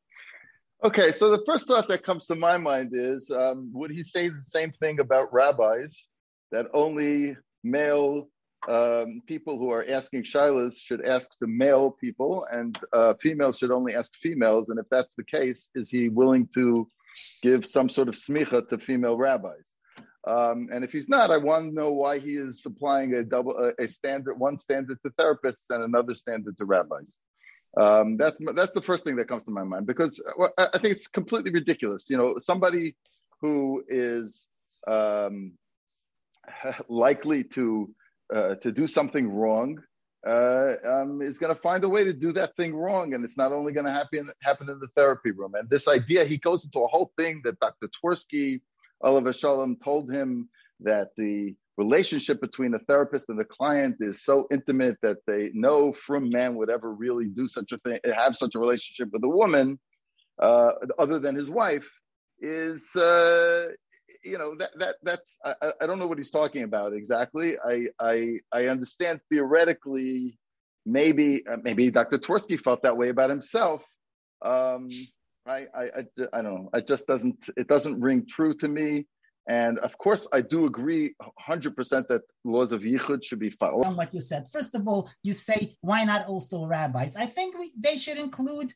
[0.83, 4.29] Okay, so the first thought that comes to my mind is um, would he say
[4.29, 6.09] the same thing about rabbis
[6.53, 8.29] that only male
[8.69, 13.71] um, people who are asking shilas should ask the male people, and uh, females should
[13.71, 14.71] only ask females.
[14.71, 16.87] And if that's the case, is he willing to
[17.43, 19.75] give some sort of smicha to female rabbis?
[20.27, 23.53] Um, and if he's not, I want to know why he is supplying a double
[23.59, 27.19] a, a standard one standard to therapists and another standard to rabbis.
[27.77, 30.23] Um, that's that's the first thing that comes to my mind because
[30.59, 32.09] I, I think it's completely ridiculous.
[32.09, 32.95] You know, somebody
[33.41, 34.47] who is
[34.87, 35.53] um,
[36.89, 37.95] likely to
[38.33, 39.83] uh, to do something wrong
[40.27, 43.37] uh, um, is going to find a way to do that thing wrong, and it's
[43.37, 45.55] not only going to happen happen in the therapy room.
[45.55, 47.89] And this idea, he goes into a whole thing that Dr.
[47.89, 48.61] Twerski,
[49.03, 50.49] alav hashalom, told him
[50.81, 55.93] that the relationship between the therapist and the client is so intimate that they know
[55.93, 59.29] frum man would ever really do such a thing, have such a relationship with a
[59.29, 59.79] woman,
[60.41, 61.91] uh, other than his wife,
[62.41, 63.67] is uh,
[64.25, 67.57] you know that that that's I, I don't know what he's talking about exactly.
[67.59, 70.39] I I I understand theoretically,
[70.87, 72.19] maybe uh, maybe Dr.
[72.19, 73.83] Twerski felt that way about himself.
[74.45, 74.89] Um,
[75.47, 76.71] I, I I I don't know.
[76.75, 79.07] It just doesn't it doesn't ring true to me.
[79.47, 81.15] And of course, I do agree
[81.49, 83.85] 100% that laws of yichud should be followed.
[83.85, 87.17] On what you said, first of all, you say why not also rabbis?
[87.17, 88.73] I think we, they should include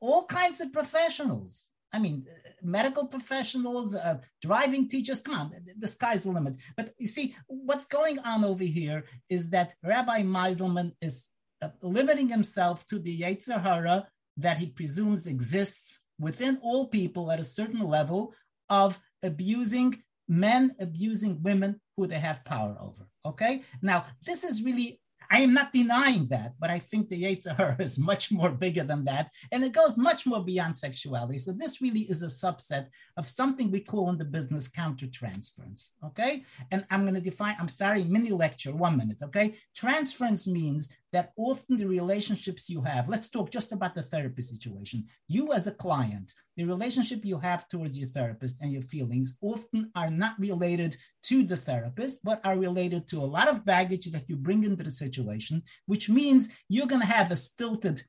[0.00, 1.68] all kinds of professionals.
[1.92, 2.26] I mean,
[2.62, 6.56] medical professionals, uh, driving teachers, come on, the, the sky's the limit.
[6.76, 11.28] But you see, what's going on over here is that Rabbi Meiselman is
[11.62, 14.04] uh, limiting himself to the Yetzer
[14.36, 18.34] that he presumes exists within all people at a certain level
[18.68, 23.08] of abusing men, abusing women who they have power over.
[23.24, 23.62] Okay.
[23.82, 27.76] Now, this is really I am not denying that, but I think the Yetzer Hara
[27.80, 31.38] is much more bigger than that, and it goes much more beyond sexuality.
[31.38, 32.86] So this really is a subset
[33.16, 35.90] of something we call in the business countertransference.
[36.06, 37.56] Okay, and I'm going to define.
[37.60, 39.18] I'm sorry, mini lecture, one minute.
[39.22, 43.08] Okay, transference means that often the relationships you have.
[43.08, 45.06] Let's talk just about the therapy situation.
[45.26, 49.92] You as a client the relationship you have towards your therapist and your feelings often
[49.94, 54.28] are not related to the therapist, but are related to a lot of baggage that
[54.28, 58.02] you bring into the situation, which means you're going to have a stilted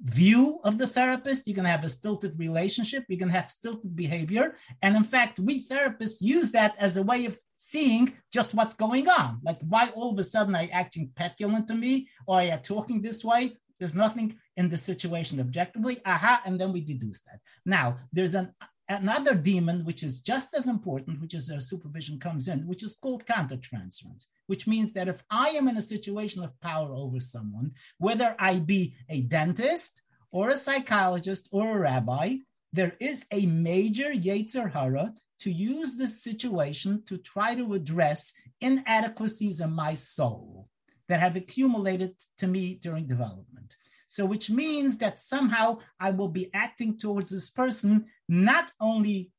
[0.00, 3.50] view of the therapist, you're going to have a stilted relationship, you're going to have
[3.50, 4.56] stilted behavior.
[4.80, 9.10] And in fact, we therapists use that as a way of seeing just what's going
[9.10, 9.40] on.
[9.42, 12.56] Like, why all of a sudden are you acting petulant to me or are you
[12.62, 13.58] talking this way?
[13.78, 16.00] There's nothing in the situation objectively.
[16.04, 17.40] Aha, and then we deduce that.
[17.64, 18.54] Now, there's an
[18.88, 22.96] another demon which is just as important, which is where supervision comes in, which is
[22.96, 27.72] called countertransference, which means that if I am in a situation of power over someone,
[27.98, 32.36] whether I be a dentist or a psychologist or a rabbi,
[32.72, 39.60] there is a major Yetzer Hara to use this situation to try to address inadequacies
[39.60, 40.68] in my soul
[41.08, 43.76] that have accumulated to me during development.
[44.06, 49.32] So, which means that somehow I will be acting towards this person not only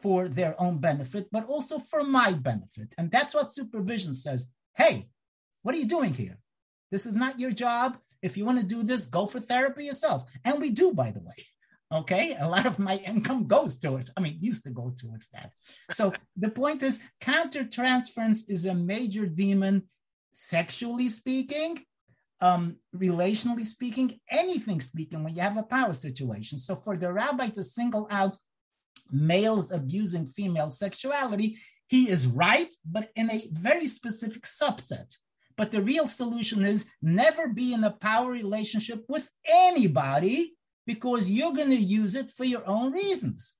[0.00, 2.94] for their own benefit, but also for my benefit.
[2.96, 4.48] And that's what supervision says.
[4.74, 5.08] Hey,
[5.62, 6.38] what are you doing here?
[6.90, 7.98] This is not your job.
[8.22, 10.24] If you want to do this, go for therapy yourself.
[10.44, 11.34] And we do, by the way.
[11.92, 12.36] Okay.
[12.38, 15.52] A lot of my income goes towards, I mean, used to go towards that.
[15.90, 19.84] So the point is, countertransference is a major demon
[20.36, 21.82] sexually speaking,
[22.42, 26.58] um, relationally speaking, anything speaking, when you have a power situation.
[26.58, 28.36] So for the rabbi to single out
[29.10, 35.16] males abusing female sexuality, he is right, but in a very specific subset.
[35.56, 40.54] But the real solution is never be in a power relationship with anybody
[40.86, 43.54] because you're going to use it for your own reasons.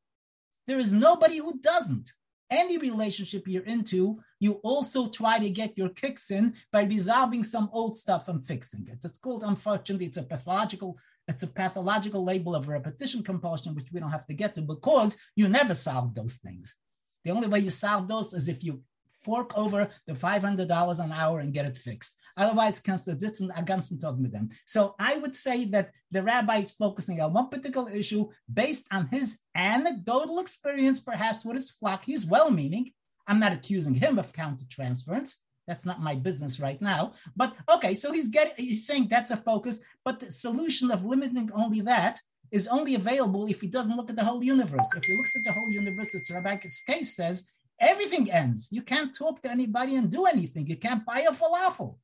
[0.67, 2.13] There is nobody who doesn't.
[2.51, 7.69] Any relationship you're into, you also try to get your kicks in by resolving some
[7.73, 8.99] old stuff and fixing it.
[9.05, 13.99] It's called, unfortunately, it's a pathological, it's a pathological label of repetition compulsion, which we
[13.99, 16.77] don't have to get to because you never solve those things.
[17.25, 18.83] The only way you solve those is if you
[19.27, 22.15] fork over the $500 an hour and get it fixed.
[22.37, 23.99] Otherwise, kannst du sitzen den ganzen
[24.31, 24.49] them.
[24.67, 29.09] So I would say that the rabbi is focusing on one particular issue based on
[29.11, 32.05] his anecdotal experience, perhaps with his flock.
[32.05, 32.93] He's well-meaning.
[33.27, 35.37] I'm not accusing him of countertransference.
[35.67, 37.13] That's not my business right now.
[37.35, 41.51] But okay, so he's getting he's saying that's a focus, but the solution of limiting
[41.53, 42.21] only that
[42.53, 44.89] is only available if he doesn't look at the whole universe.
[44.95, 47.49] If he looks at the whole universe, it's Rabbi case says
[47.79, 48.69] everything ends.
[48.71, 50.67] You can't talk to anybody and do anything.
[50.67, 51.97] You can't buy a falafel.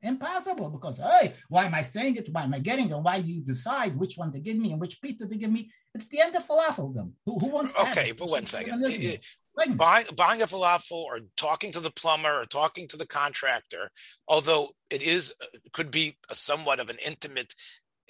[0.00, 2.28] Impossible because hey, why am I saying it?
[2.30, 2.96] Why am I getting it?
[2.96, 5.72] Why do you decide which one to give me and which pizza to give me?
[5.92, 6.94] It's the end of falafel.
[6.94, 7.14] Them.
[7.26, 7.78] Who, who wants?
[7.78, 8.80] Okay, but one second.
[9.76, 13.90] Buying, buying a falafel or talking to the plumber or talking to the contractor,
[14.28, 17.52] although it is uh, could be a somewhat of an intimate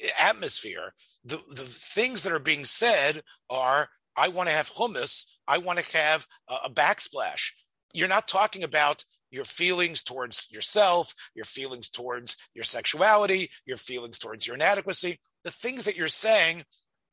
[0.05, 0.93] uh, atmosphere,
[1.25, 5.79] the, the things that are being said are I want to have hummus, I want
[5.79, 7.53] to have a, backsplash.
[7.95, 14.19] You're not talking about your feelings towards yourself, your feelings towards your sexuality, your feelings
[14.19, 15.19] towards your inadequacy.
[15.45, 16.65] The things that you're saying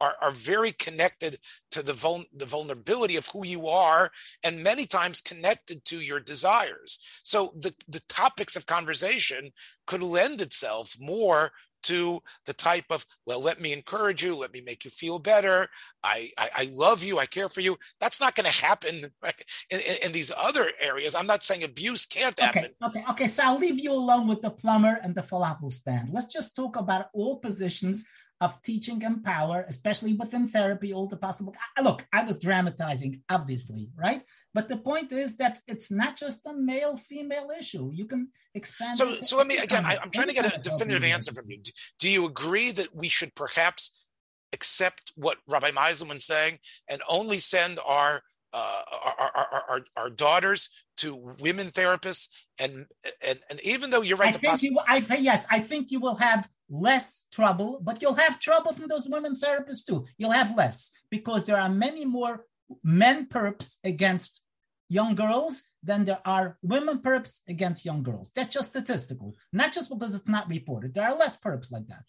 [0.02, 1.40] are, are very connected
[1.72, 4.12] to the, vul- the vulnerability of who you are
[4.44, 7.00] and many times connected to your desires.
[7.24, 9.52] So the, the topics of conversation
[9.88, 11.52] could lend itself more
[11.86, 15.68] to the type of well let me encourage you let me make you feel better
[16.04, 19.80] i i, I love you i care for you that's not going to happen in,
[19.80, 23.44] in, in, these other areas i'm not saying abuse can't happen okay okay okay so
[23.44, 27.08] i'll leave you alone with the plumber and the falafel stand let's just talk about
[27.14, 28.06] all positions
[28.42, 31.56] of teaching and power, especially within therapy, all the possible.
[31.82, 34.24] Look, I was dramatizing, obviously, right?
[34.56, 37.92] But the point is that it's not just a male female issue.
[37.94, 38.96] You can expand.
[38.96, 39.84] So, so let me again.
[39.86, 41.62] I, am trying to get a definitive answer from you.
[42.00, 44.08] Do you agree that we should perhaps
[44.54, 48.22] accept what Rabbi Meiselman saying and only send our
[48.54, 52.86] uh, our, our, our, our, daughters to women therapists and
[53.28, 56.00] and and even though you're right, I think poss- you, I, yes, I think you
[56.00, 60.06] will have less trouble, but you'll have trouble from those women therapists too.
[60.18, 62.46] You'll have less because there are many more
[62.84, 64.45] men perps against
[64.90, 68.32] young girls than there are women perps against young girls.
[68.36, 70.94] That's just statistical, not just because it's not reported.
[70.94, 72.04] There are less perps like that.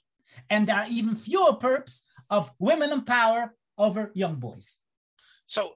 [0.51, 4.77] And there are even fewer perps of women in power over young boys.
[5.45, 5.74] So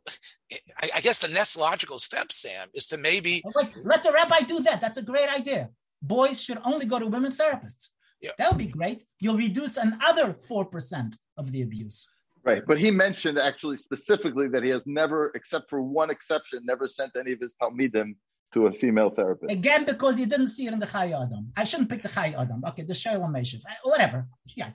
[0.94, 4.60] I, guess the next logical step, Sam, is to maybe wait, let the rabbi do
[4.62, 4.80] that.
[4.80, 5.70] That's a great idea.
[6.02, 7.90] Boys should only go to women therapists.
[8.20, 8.32] Yeah.
[8.36, 9.04] That would be great.
[9.20, 12.08] You'll reduce another 4% of the abuse.
[12.44, 12.62] Right.
[12.66, 17.12] But he mentioned actually specifically that he has never, except for one exception, never sent
[17.16, 18.14] any of his Talmidim
[18.52, 19.52] to a female therapist.
[19.52, 21.52] Again, because he didn't see it in the Chai Adam.
[21.56, 22.62] I shouldn't pick the Chai Adam.
[22.68, 23.62] Okay, the Shoel U'Meshiv.
[23.64, 24.26] Uh, whatever.
[24.56, 24.70] Yeah.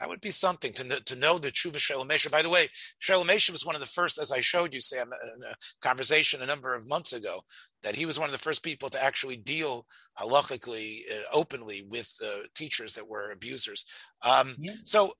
[0.00, 2.68] That would be something to know, to know the Tshuva Shalom By the way,
[3.00, 6.46] Shalom was one of the first, as I showed you, Sam, in a conversation a
[6.46, 7.42] number of months ago,
[7.82, 9.86] that he was one of the first people to actually deal
[10.18, 13.84] halachically, uh, openly with uh, teachers that were abusers.
[14.22, 14.72] Um, yeah.
[14.84, 15.12] So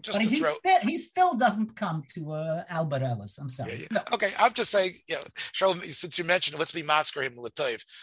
[0.00, 0.52] just but he, throw...
[0.54, 3.38] still, he still doesn't come to uh, Albert Ellis.
[3.38, 3.72] I'm sorry.
[3.72, 3.86] Yeah, yeah.
[3.92, 4.14] No.
[4.14, 5.22] Okay, I'm just saying, you know,
[5.52, 7.54] show me, since you mentioned, let's be masker him with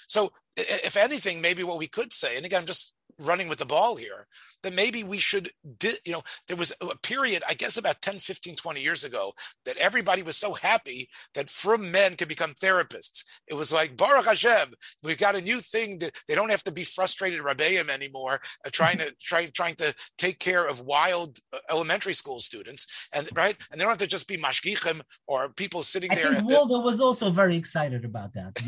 [0.08, 3.66] So, if anything, maybe what we could say, and again, I'm just running with the
[3.66, 4.28] ball here,
[4.64, 8.18] that maybe we should, di- you know, there was a period, I guess about 10,
[8.18, 9.34] 15, 20 years ago,
[9.66, 13.24] that everybody was so happy that frum men could become therapists.
[13.48, 16.72] It was like, Baruch Hashem, we've got a new thing that they don't have to
[16.72, 21.60] be frustrated Rabbeim anymore, uh, trying to, try, trying to take care of wild uh,
[21.70, 23.08] elementary school students.
[23.14, 23.56] And right.
[23.72, 26.36] And they don't have to just be mashgichim or people sitting I there.
[26.36, 28.60] Think Walder the, was also very excited about that.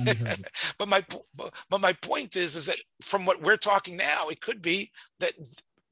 [0.77, 1.03] but my,
[1.69, 5.33] but my point is, is that from what we're talking now, it could be that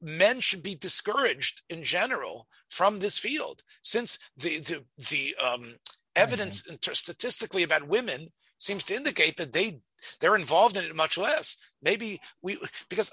[0.00, 5.74] men should be discouraged in general from this field since the the the um,
[6.14, 6.92] evidence mm-hmm.
[6.92, 8.28] statistically about women
[8.58, 9.80] seems to indicate that they
[10.20, 11.56] they're involved in it much less.
[11.82, 13.10] Maybe we because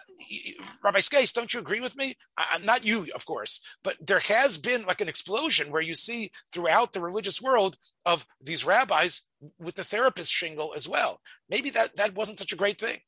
[0.84, 2.16] Rabbi Skeist, don't you agree with me?
[2.38, 6.32] I, not you, of course, but there has been like an explosion where you see
[6.52, 9.22] throughout the religious world of these rabbis
[9.60, 11.22] with the therapist shingle as well.
[11.50, 13.00] Maybe that that wasn't such a great thing.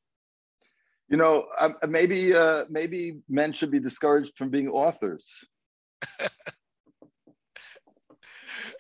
[1.10, 5.32] You know, um, maybe uh, maybe men should be discouraged from being authors.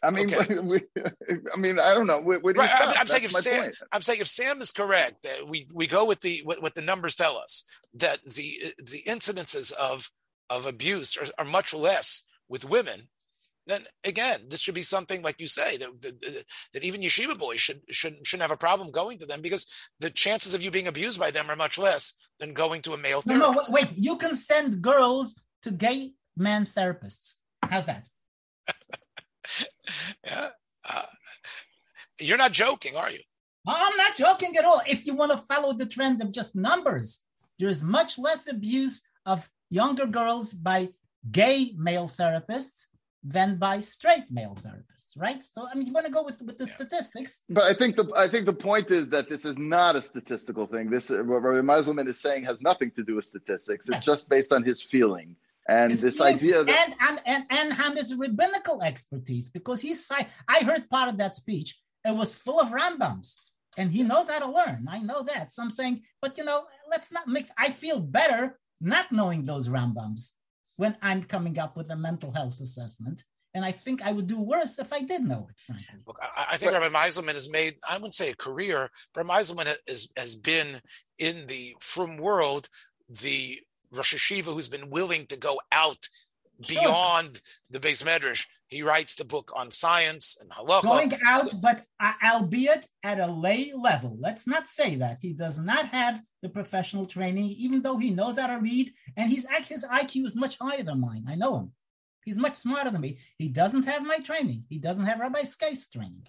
[0.03, 0.59] I mean, okay.
[0.63, 2.21] we, I mean, I don't know.
[2.21, 3.75] Where, where do right, I'm, I'm saying if Sam, point.
[3.91, 6.81] I'm saying if Sam is correct, that we we go with the what, what the
[6.81, 7.63] numbers tell us
[7.93, 10.09] that the the incidences of
[10.49, 13.07] of abuse are, are much less with women
[13.67, 16.43] then again, this should be something like you say that, that,
[16.73, 19.65] that even yeshiva boys should should shouldn't have a problem going to them because
[19.99, 22.97] the chances of you being abused by them are much less than going to a
[22.97, 23.55] male therapist.
[23.55, 23.89] No, no, wait.
[23.95, 27.35] You can send girls to gay man therapists.
[27.63, 28.07] How's that?
[30.23, 30.49] yeah,
[30.87, 31.03] uh,
[32.19, 33.19] you're not joking, are you?
[33.67, 34.81] I'm not joking at all.
[34.85, 37.21] If you want to follow the trend of just numbers,
[37.57, 40.89] there's much less abuse of younger girls by
[41.31, 42.89] gay male therapists
[43.25, 45.43] than by straight male therapists, right?
[45.43, 47.41] So I mean, you want to go with with the statistics.
[47.49, 50.67] But I think the I think the point is that this is not a statistical
[50.67, 50.91] thing.
[50.91, 53.89] This what Rabbi Meiselman is saying has nothing to do with statistics.
[53.89, 55.35] It's just based on his feeling.
[55.67, 60.11] And his this idea that and and and, and his rabbinical expertise, because he's
[60.47, 61.81] I heard part of that speech.
[62.05, 63.33] It was full of Rambams,
[63.75, 64.85] and he knows how to learn.
[64.87, 65.51] I know that.
[65.51, 67.49] So I'm saying, but you know, let's not mix.
[67.57, 70.29] I feel better not knowing those Rambams
[70.77, 73.23] when I'm coming up with a mental health assessment.
[73.53, 75.99] And I think I would do worse if I did know it, frankly.
[76.05, 79.25] Look, I, I think but, Rabbi Meiselman has made, I wouldn't say a career, but
[79.25, 80.81] Rabbi Meiselman has, has been
[81.19, 82.67] in the frum world
[83.07, 83.61] the
[83.91, 86.03] Rosh Yeshiva who's been willing to go out
[86.61, 86.81] sure.
[86.81, 88.45] beyond the beis medrash
[88.75, 90.83] he writes the book on science and halacha.
[90.83, 94.17] Going out, so, but uh, albeit at a lay level.
[94.19, 98.37] Let's not say that he does not have the professional training, even though he knows
[98.37, 101.25] how to read, and he's his IQ is much higher than mine.
[101.27, 101.71] I know him.
[102.25, 103.19] He's much smarter than me.
[103.37, 104.65] He doesn't have my training.
[104.67, 106.27] He doesn't have Rabbi Skeist's training.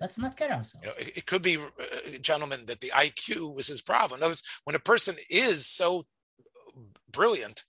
[0.00, 0.84] Let's not kid ourselves.
[0.84, 4.18] You know, it, it, could be, uh, gentlemen, that the IQ was his problem.
[4.18, 6.04] In other words, when a person is so
[7.10, 7.62] brilliant,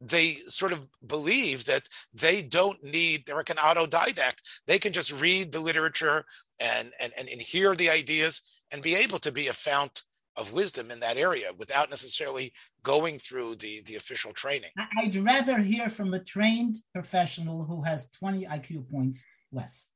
[0.00, 4.42] they sort of believe that they don't need they're like an autodidact.
[4.66, 6.24] They can just read the literature
[6.60, 10.02] and, and and and hear the ideas and be able to be a fount
[10.36, 14.70] of wisdom in that area without necessarily going through the the official training.
[14.98, 19.88] I'd rather hear from a trained professional who has 20 iq points less.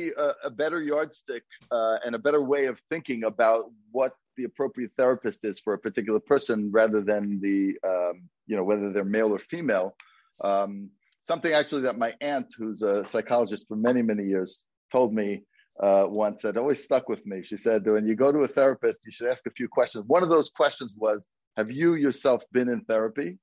[0.00, 4.92] A, a better yardstick uh, and a better way of thinking about what the appropriate
[4.96, 9.32] therapist is for a particular person rather than the um, you know whether they're male
[9.32, 9.94] or female.
[10.40, 10.90] Um,
[11.22, 15.44] something actually that my aunt who's a psychologist for many many years told me
[15.82, 17.42] uh, once that always stuck with me.
[17.42, 20.04] She said when you go to a therapist you should ask a few questions.
[20.06, 23.38] One of those questions was have you yourself been in therapy?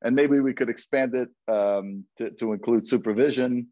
[0.00, 3.66] And maybe we could expand it um, to, to include supervision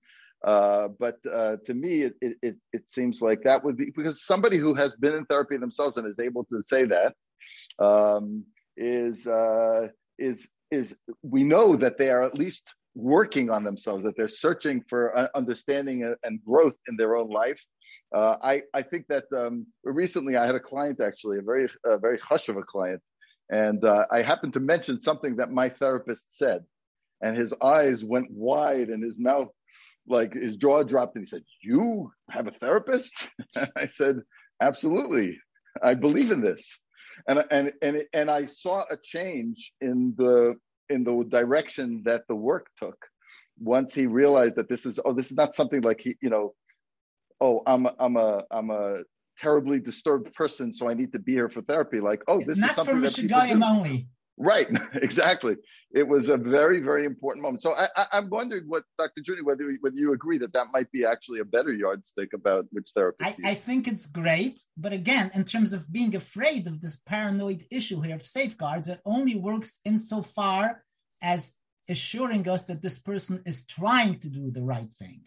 [0.45, 4.59] uh, but uh, to me, it, it, it seems like that would be because somebody
[4.59, 7.15] who has been in therapy themselves and is able to say that
[7.79, 8.45] um,
[8.77, 14.17] is uh, is is we know that they are at least working on themselves, that
[14.17, 17.61] they're searching for uh, understanding and growth in their own life.
[18.15, 21.99] Uh, I I think that um, recently I had a client actually, a very a
[21.99, 23.01] very hush of a client,
[23.51, 23.83] and
[24.13, 26.65] I happened to mention something that my therapist said,
[27.23, 29.49] and his eyes went wide and his mouth
[30.09, 33.29] like his jaw dropped and he said, You have a therapist?
[33.77, 34.21] I said,
[34.63, 35.39] Absolutely.
[35.83, 36.81] I believe in this.
[37.29, 40.57] And and and and I saw a change in the
[40.91, 42.97] in the direction that the work took
[43.59, 46.55] once he realized that this is oh this is not something like he you know
[47.41, 49.03] oh I'm a, I'm a I'm a
[49.39, 52.71] terribly disturbed person so I need to be here for therapy like oh this not
[52.71, 54.09] is something for Michigan only
[54.39, 55.57] Right, exactly.
[55.95, 57.63] It was a very, very important moment.
[57.63, 59.23] So I, I, am wondering what Dr.
[59.23, 62.91] Juni, whether whether you agree that that might be actually a better yardstick about which
[62.95, 63.25] therapy.
[63.25, 67.65] I, I, think it's great, but again, in terms of being afraid of this paranoid
[67.71, 70.83] issue here of safeguards, it only works insofar
[71.23, 71.55] as
[71.89, 75.23] assuring us that this person is trying to do the right thing.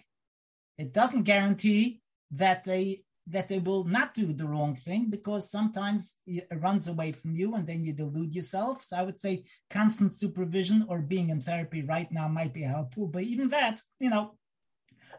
[0.78, 2.02] It doesn't guarantee
[2.32, 7.12] that they that they will not do the wrong thing because sometimes it runs away
[7.12, 8.84] from you and then you delude yourself.
[8.84, 13.08] So I would say constant supervision or being in therapy right now might be helpful.
[13.08, 14.34] But even that, you know,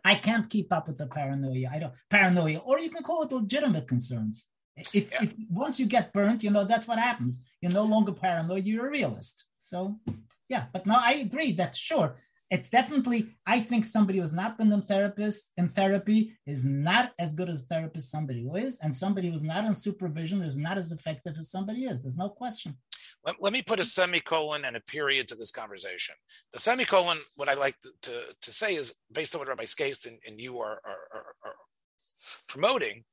[0.04, 1.68] I can't keep up with the paranoia.
[1.72, 4.46] I don't paranoia, or you can call it legitimate concerns.
[4.94, 5.18] If, yeah.
[5.22, 7.44] if once you get burnt, you know that's what happens.
[7.60, 8.64] You're no longer paranoid.
[8.64, 9.44] You're a realist.
[9.58, 9.98] So
[10.48, 12.16] yeah, but no, I agree that sure
[12.50, 17.32] it's definitely i think somebody who's not been in therapist in therapy is not as
[17.34, 20.92] good as therapist somebody who is and somebody who's not in supervision is not as
[20.92, 22.02] effective as somebody is.
[22.02, 22.76] There's no question.
[23.24, 26.14] Let, let me put a semicolon and a period to this conversation.
[26.52, 30.06] The semicolon what i like to, to, to say is based on what rabbi Skeist
[30.06, 31.54] and, and you are, are, are, are
[32.48, 33.04] promoting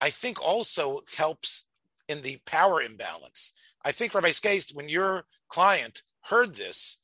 [0.00, 1.66] i think also helps
[2.08, 3.52] in the power imbalance.
[3.84, 7.00] I think rabbi Skeist when your client heard this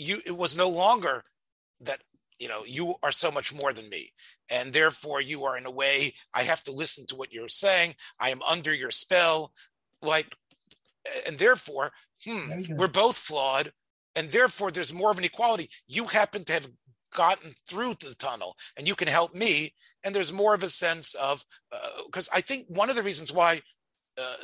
[0.00, 1.24] you it was no longer
[1.80, 2.00] that
[2.38, 4.12] you know you are so much more than me.
[4.50, 7.94] And therefore you are in a way i have to listen to what you're saying.
[8.18, 9.52] I am under your spell.
[10.02, 10.36] Like
[11.26, 11.92] and therefore
[12.24, 13.72] hmm, we're both flawed.
[14.16, 15.70] And therefore there's more of an equality.
[15.86, 16.68] You happen to have
[17.14, 19.74] gotten through to the tunnel and you can help me.
[20.04, 21.44] And there's more of a sense of
[22.06, 23.60] because uh, i think one of the reasons why
[24.20, 24.36] uh,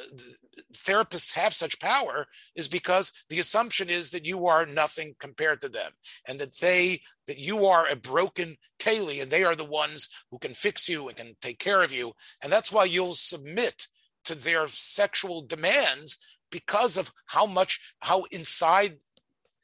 [0.73, 5.69] therapists have such power is because the assumption is that you are nothing compared to
[5.69, 5.93] them
[6.27, 10.39] and that they that you are a broken keli and they are the ones who
[10.39, 12.13] can fix you and can take care of you.
[12.43, 13.87] And that's why you'll submit
[14.25, 16.19] to their sexual demands
[16.51, 18.99] because of how much how inside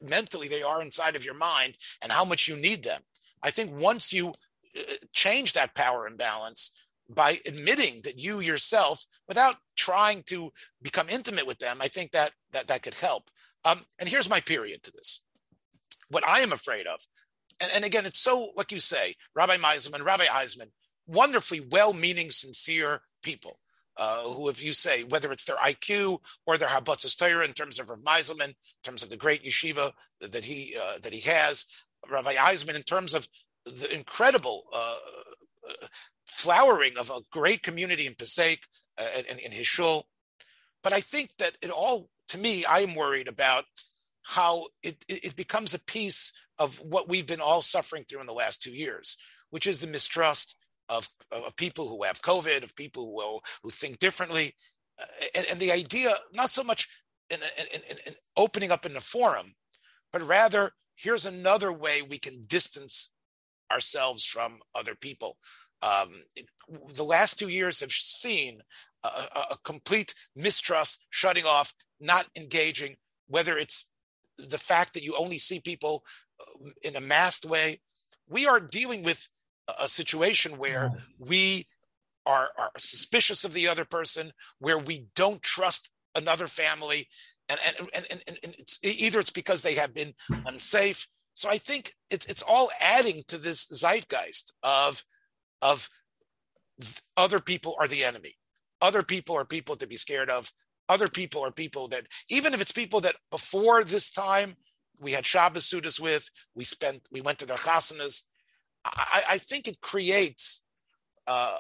[0.00, 3.00] mentally they are inside of your mind and how much you need them.
[3.42, 4.34] I think once you
[4.76, 4.82] uh,
[5.12, 6.81] change that power imbalance
[7.14, 12.32] by admitting that you yourself, without trying to become intimate with them, I think that
[12.52, 13.30] that that could help.
[13.64, 15.24] Um, and here's my period to this.
[16.10, 17.00] What I am afraid of,
[17.60, 20.70] and, and again, it's so like you say, Rabbi Meiselman, Rabbi Eisenman,
[21.06, 23.58] wonderfully well-meaning, sincere people.
[23.98, 27.78] Uh, who, if you say whether it's their IQ or their Harbatzas Torah in terms
[27.78, 31.66] of Rav Meiselman, in terms of the great yeshiva that he uh, that he has,
[32.10, 33.28] Rabbi Eisenman in terms of
[33.66, 34.96] the incredible uh,
[36.26, 38.60] flowering of a great community in Passaic
[38.98, 40.06] uh, in, in his shul.
[40.82, 43.64] But I think that it all, to me, I am worried about
[44.22, 48.32] how it, it becomes a piece of what we've been all suffering through in the
[48.32, 49.16] last two years,
[49.50, 50.56] which is the mistrust
[50.88, 54.54] of, of people who have COVID, of people who, who think differently.
[55.00, 55.04] Uh,
[55.34, 56.88] and, and, the idea, not so much
[57.30, 57.38] in,
[57.74, 59.46] in, in opening up in the forum,
[60.12, 63.10] but rather here's another way we can distance
[63.70, 65.38] ourselves from other people.
[65.82, 66.12] Um,
[66.94, 68.60] the last two years have seen
[69.04, 69.08] a,
[69.50, 73.86] a, complete mistrust, shutting off, not engaging, whether it's
[74.38, 76.04] the fact that you only see people
[76.40, 77.80] uh, in a masked way.
[78.28, 79.28] We are dealing with
[79.78, 81.66] a situation where we
[82.26, 87.08] are, are suspicious of the other person, where we don't trust another family,
[87.48, 90.12] and and, and, and, and it's, either it's because they have been
[90.46, 91.08] unsafe.
[91.34, 95.02] So I think it's it's all adding to this zeitgeist of
[95.62, 95.88] of
[97.16, 98.34] other people are the enemy.
[98.80, 100.52] Other people are people to be scared of.
[100.88, 104.56] Other people are people that, even if it's people that before this time
[105.00, 108.22] we had Shabbos Sudas with, we spent, we went to their chasanas.
[108.84, 110.62] I, I think it creates
[111.26, 111.56] uh,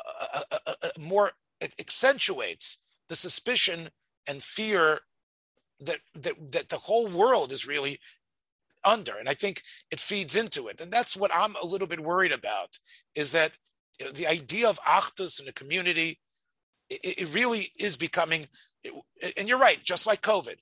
[0.50, 1.32] a, a, a more
[1.78, 3.88] accentuates the suspicion
[4.28, 5.00] and fear
[5.80, 7.98] that, that that the whole world is really
[8.84, 12.00] under and i think it feeds into it and that's what i'm a little bit
[12.00, 12.78] worried about
[13.14, 13.58] is that
[14.10, 16.18] the idea of achdus in the community,
[16.88, 18.46] it, it really is becoming,
[19.36, 20.56] and you're right, just like COVID.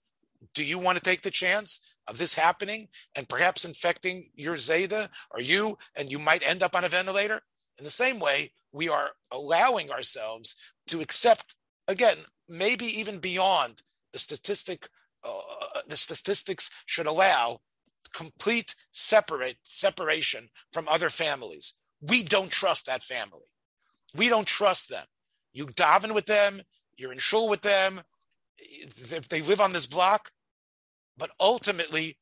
[0.55, 5.11] Do you want to take the chance of this happening and perhaps infecting your Zeta
[5.31, 7.41] or you, and you might end up on a ventilator?
[7.79, 10.57] In the same way, we are allowing ourselves
[10.89, 11.57] to accept,
[11.89, 12.17] again,
[12.49, 13.83] maybe even beyond
[14.13, 14.89] the statistic,
[15.25, 15.41] uh,
[15.89, 17.61] the statistics should allow
[18.13, 23.47] complete separate separation from other families we don't trust that family.
[24.15, 25.05] We don't trust them.
[25.53, 26.61] You daven with them,
[26.97, 28.01] you're in shul with them,
[28.59, 30.31] if they live on this block.
[31.17, 32.19] But ultimately,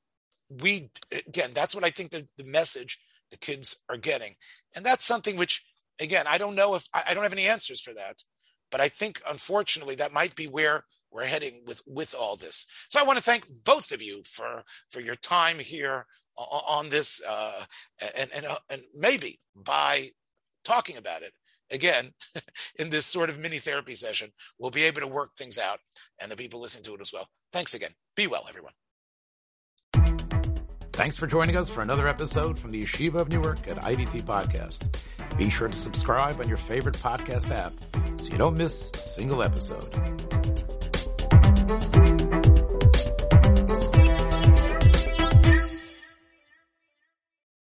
[0.49, 0.91] we,
[1.26, 2.99] again, that's what I think the, the message
[3.31, 4.33] the kids are getting.
[4.74, 5.64] And that's something which,
[6.01, 8.22] again, I don't know if I don't have any answers for that.
[8.70, 12.66] But I think, unfortunately, that might be where we're heading with with all this.
[12.89, 16.07] So I want to thank both of you for for your time here
[16.39, 17.64] on this, uh,
[18.16, 20.11] and and uh, and maybe by
[20.64, 21.32] talking about it
[21.70, 22.11] again
[22.78, 25.80] in this sort of mini therapy session, we'll be able to work things out,
[26.20, 27.28] and the people listen to it as well.
[27.53, 27.91] Thanks again.
[28.16, 28.72] Be well, everyone.
[30.93, 34.97] Thanks for joining us for another episode from the Yeshiva of Newark at IDT Podcast.
[35.36, 37.72] Be sure to subscribe on your favorite podcast app
[38.20, 40.47] so you don't miss a single episode.